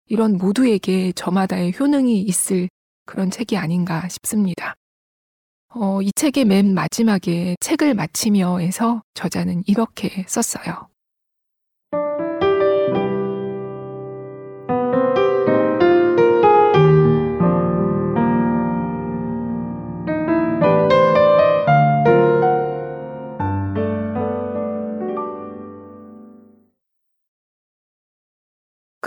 이런 0.07 0.37
모두에게 0.37 1.13
저마다의 1.13 1.79
효능이 1.79 2.21
있을 2.23 2.67
그런 3.05 3.31
책이 3.31 3.57
아닌가 3.57 4.07
싶습니다. 4.09 4.75
어, 5.69 6.01
이 6.01 6.11
책의 6.15 6.45
맨 6.45 6.73
마지막에 6.73 7.55
책을 7.59 7.93
마치며에서 7.95 9.03
저자는 9.13 9.63
이렇게 9.67 10.25
썼어요. 10.27 10.87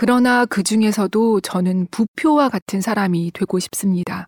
그러나 0.01 0.45
그 0.45 0.63
중에서도 0.63 1.41
저는 1.41 1.87
부표와 1.91 2.47
같은 2.47 2.79
사람이 2.79 3.31
되고 3.33 3.59
싶습니다. 3.59 4.27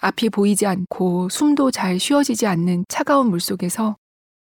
앞이 0.00 0.30
보이지 0.30 0.66
않고 0.66 1.28
숨도 1.28 1.70
잘 1.70 2.00
쉬어지지 2.00 2.48
않는 2.48 2.86
차가운 2.88 3.30
물 3.30 3.38
속에서 3.38 3.96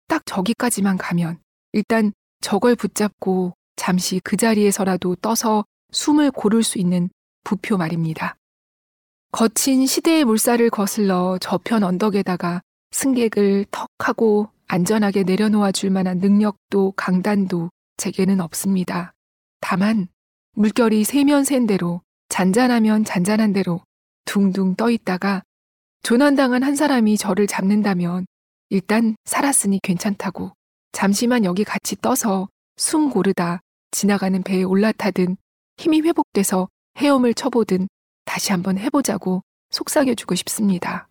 딱 0.08 0.26
저기까지만 0.26 0.98
가면 0.98 1.38
일단 1.74 2.12
저걸 2.42 2.76
붙잡고 2.76 3.54
잠시 3.76 4.20
그 4.24 4.36
자리에서라도 4.36 5.16
떠서 5.18 5.64
숨을 5.92 6.32
고를 6.32 6.64
수 6.64 6.80
있는 6.80 7.12
부표 7.44 7.78
말입니다. 7.78 8.36
거친 9.32 9.86
시대의 9.86 10.26
물살을 10.26 10.72
거슬러 10.72 11.38
저편 11.40 11.84
언덕에다가 11.84 12.62
승객을 12.90 13.68
턱 13.70 13.90
하고 14.00 14.50
안전하게 14.66 15.22
내려놓아 15.22 15.72
줄 15.72 15.92
만한 15.92 16.18
능력도 16.18 16.94
강단도 16.94 17.70
제게는 17.98 18.42
없습니다. 18.42 19.14
다만 19.62 20.08
물결이 20.56 21.04
세면 21.04 21.46
샌대로 21.46 22.02
잔잔하면 22.30 23.06
잔잔한 23.06 23.54
대로 23.54 23.82
둥둥 24.26 24.76
떠 24.76 24.92
있다가 24.92 25.42
조난당한 26.04 26.62
한 26.62 26.76
사람이 26.76 27.18
저를 27.18 27.48
잡는다면 27.48 28.28
일단 28.70 29.16
살았으니 29.26 29.80
괜찮다고 29.82 30.52
잠시만 30.92 31.44
여기 31.44 31.64
같이 31.64 31.96
떠서 31.96 32.50
숨 32.78 33.10
고르다 33.10 33.62
지나가는 33.90 34.44
배에 34.44 34.62
올라타든 34.62 35.38
힘이 35.78 36.02
회복돼서 36.02 36.70
헤엄을 36.98 37.34
쳐보든 37.34 37.88
다시 38.26 38.52
한번 38.52 38.78
해보자고 38.78 39.42
속삭여주고 39.72 40.36
싶습니다. 40.36 41.08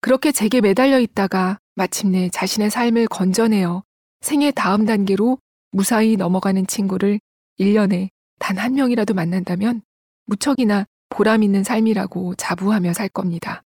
그렇게 0.00 0.30
제게 0.30 0.60
매달려 0.60 1.00
있다가 1.00 1.58
마침내 1.74 2.28
자신의 2.28 2.70
삶을 2.70 3.08
건져내어 3.08 3.82
생애 4.20 4.52
다음 4.52 4.86
단계로 4.86 5.38
무사히 5.72 6.16
넘어가는 6.16 6.64
친구를 6.68 7.18
1년에 7.58 8.10
단 8.38 8.58
한 8.58 8.74
명이라도 8.74 9.14
만난다면 9.14 9.82
무척이나 10.26 10.86
보람 11.08 11.42
있는 11.42 11.64
삶이라고 11.64 12.34
자부하며 12.34 12.92
살 12.92 13.08
겁니다. 13.08 13.62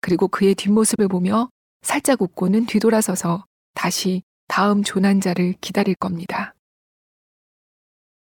그리고 0.00 0.28
그의 0.28 0.54
뒷모습을 0.54 1.08
보며 1.08 1.50
살짝 1.82 2.22
웃고는 2.22 2.66
뒤돌아서서 2.66 3.44
다시 3.74 4.22
다음 4.46 4.82
조난자를 4.82 5.54
기다릴 5.60 5.94
겁니다. 5.96 6.54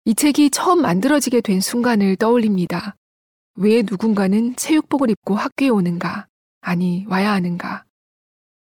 이 0.05 0.15
책이 0.15 0.51
처음 0.51 0.83
만들어지게 0.83 1.41
된 1.41 1.61
순간을 1.61 2.17
떠올립니다. 2.17 2.97
왜 3.57 3.83
누군가는 3.83 4.55
체육복을 4.57 5.11
입고 5.11 5.35
학교에 5.37 5.69
오는가? 5.69 6.27
아니, 6.61 7.07
와야 7.09 7.33
하는가? 7.33 7.85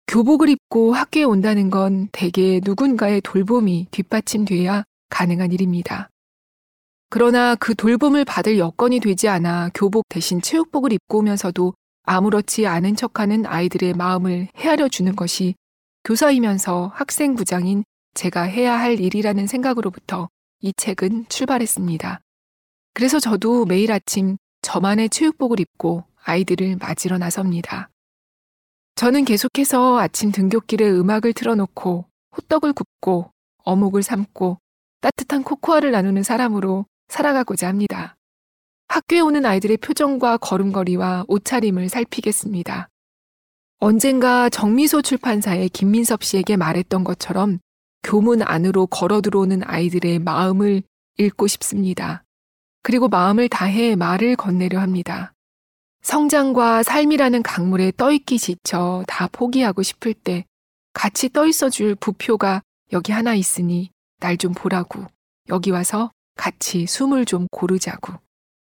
교복을 0.06 0.48
입고 0.48 0.92
학교에 0.92 1.22
온다는 1.22 1.70
건 1.70 2.08
대개 2.12 2.60
누군가의 2.62 3.20
돌봄이 3.20 3.86
뒷받침돼야 3.90 4.84
가능한 5.08 5.52
일입니다. 5.52 6.10
그러나 7.12 7.56
그 7.56 7.74
돌봄을 7.74 8.24
받을 8.24 8.58
여건이 8.58 9.00
되지 9.00 9.28
않아 9.28 9.70
교복 9.74 10.08
대신 10.08 10.40
체육복을 10.40 10.92
입고 10.92 11.18
오면서도 11.18 11.74
아무렇지 12.04 12.68
않은 12.68 12.94
척하는 12.94 13.46
아이들의 13.46 13.94
마음을 13.94 14.46
헤아려 14.56 14.88
주는 14.88 15.16
것이 15.16 15.56
교사이면서 16.04 16.92
학생 16.94 17.34
부장인 17.34 17.82
제가 18.14 18.42
해야 18.42 18.78
할 18.78 19.00
일이라는 19.00 19.48
생각으로부터 19.48 20.28
이 20.60 20.72
책은 20.76 21.26
출발했습니다. 21.28 22.20
그래서 22.94 23.18
저도 23.18 23.64
매일 23.64 23.90
아침 23.90 24.36
저만의 24.62 25.10
체육복을 25.10 25.58
입고 25.58 26.04
아이들을 26.22 26.76
맞으러 26.76 27.18
나섭니다. 27.18 27.90
저는 28.94 29.24
계속해서 29.24 29.98
아침 29.98 30.30
등굣길에 30.30 30.88
음악을 30.88 31.32
틀어놓고 31.32 32.04
호떡을 32.36 32.72
굽고 32.72 33.32
어묵을 33.64 34.04
삶고 34.04 34.58
따뜻한 35.00 35.42
코코아를 35.42 35.90
나누는 35.90 36.22
사람으로 36.22 36.86
살아가고자 37.10 37.68
합니다. 37.68 38.16
학교에 38.88 39.20
오는 39.20 39.44
아이들의 39.44 39.76
표정과 39.78 40.38
걸음걸이와 40.38 41.24
옷차림을 41.28 41.88
살피겠습니다. 41.88 42.88
언젠가 43.78 44.48
정미소 44.48 45.02
출판사의 45.02 45.68
김민섭 45.70 46.24
씨에게 46.24 46.56
말했던 46.56 47.04
것처럼 47.04 47.58
교문 48.02 48.42
안으로 48.42 48.86
걸어 48.86 49.20
들어오는 49.20 49.62
아이들의 49.64 50.20
마음을 50.20 50.82
읽고 51.18 51.46
싶습니다. 51.46 52.24
그리고 52.82 53.08
마음을 53.08 53.48
다해 53.48 53.96
말을 53.96 54.36
건네려 54.36 54.80
합니다. 54.80 55.32
성장과 56.02 56.82
삶이라는 56.82 57.42
강물에 57.42 57.92
떠있기 57.96 58.38
지쳐 58.38 59.04
다 59.06 59.28
포기하고 59.30 59.82
싶을 59.82 60.14
때 60.14 60.44
같이 60.92 61.28
떠있어 61.28 61.68
줄 61.70 61.94
부표가 61.94 62.62
여기 62.92 63.12
하나 63.12 63.34
있으니 63.34 63.90
날 64.18 64.36
좀 64.36 64.52
보라고 64.52 65.06
여기 65.48 65.70
와서 65.70 66.10
같이 66.40 66.86
숨을 66.86 67.26
좀 67.26 67.46
고르자고 67.50 68.14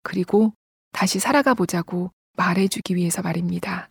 그리고 0.04 0.54
다시 0.92 1.18
살아가 1.18 1.56
보자고 1.56 2.12
말해주기 2.38 2.96
위해서 2.96 3.24
말입니다. 3.24 3.90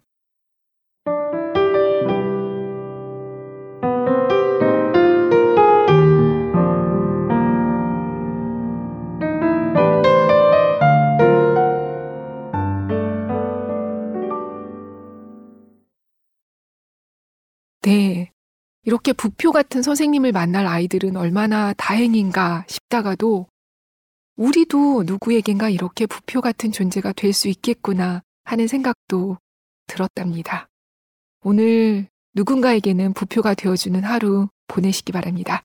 네. 17.82 18.30
이렇게 18.84 19.12
부표 19.12 19.50
같은 19.50 19.82
선생님을 19.82 20.30
만날 20.30 20.64
아이들은 20.68 21.16
얼마나 21.16 21.72
다행인가 21.72 22.64
싶다가도 22.68 23.48
우리도 24.36 25.04
누구에겐가 25.04 25.68
이렇게 25.68 26.06
부표 26.06 26.40
같은 26.40 26.72
존재가 26.72 27.12
될 27.12 27.32
수 27.32 27.48
있겠구나 27.48 28.22
하는 28.44 28.66
생각도 28.66 29.38
들었답니다. 29.86 30.68
오늘 31.42 32.06
누군가에게는 32.34 33.12
부표가 33.12 33.54
되어주는 33.54 34.02
하루 34.02 34.48
보내시기 34.66 35.12
바랍니다. 35.12 35.62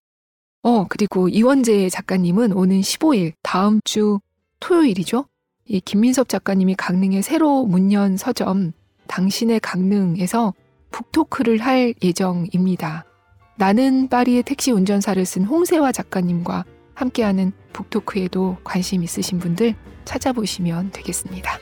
어, 0.62 0.86
그리고 0.88 1.29
이원재 1.29 1.89
작가님은 1.89 2.53
오는 2.53 2.82
15일, 2.82 3.34
다음 3.41 3.79
주 3.86 4.19
토요일이죠? 4.60 5.25
이 5.65 5.79
김민섭 5.79 6.27
작가님이 6.29 6.75
강릉에 6.75 7.21
새로 7.21 7.65
문연 7.65 8.17
서점 8.17 8.73
당신의 9.08 9.62
강릉에서 9.62 10.53
북토크를 10.91 11.60
할 11.60 11.93
예정입니다. 12.03 13.05
나는 13.58 14.10
파리의 14.10 14.43
택시 14.43 14.71
운전사를 14.71 15.23
쓴 15.25 15.43
홍세화 15.45 15.91
작가님과 15.91 16.65
함께하는 17.00 17.54
북토크에도 17.74 18.58
관심 18.64 19.04
있으신 19.04 19.40
분들 19.40 19.76
찾아보시면 20.06 20.92
되겠습니다. 20.92 21.58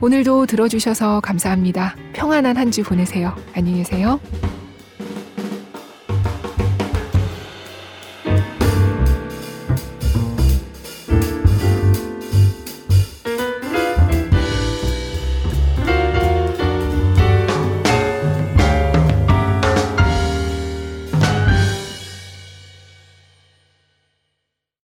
오늘도 0.00 0.46
들어주셔서 0.46 1.20
감사합니다. 1.20 1.96
평안한 2.12 2.56
한 2.56 2.70
주 2.70 2.82
보내세요. 2.82 3.34
안녕히 3.54 3.78
계세요. 3.78 4.20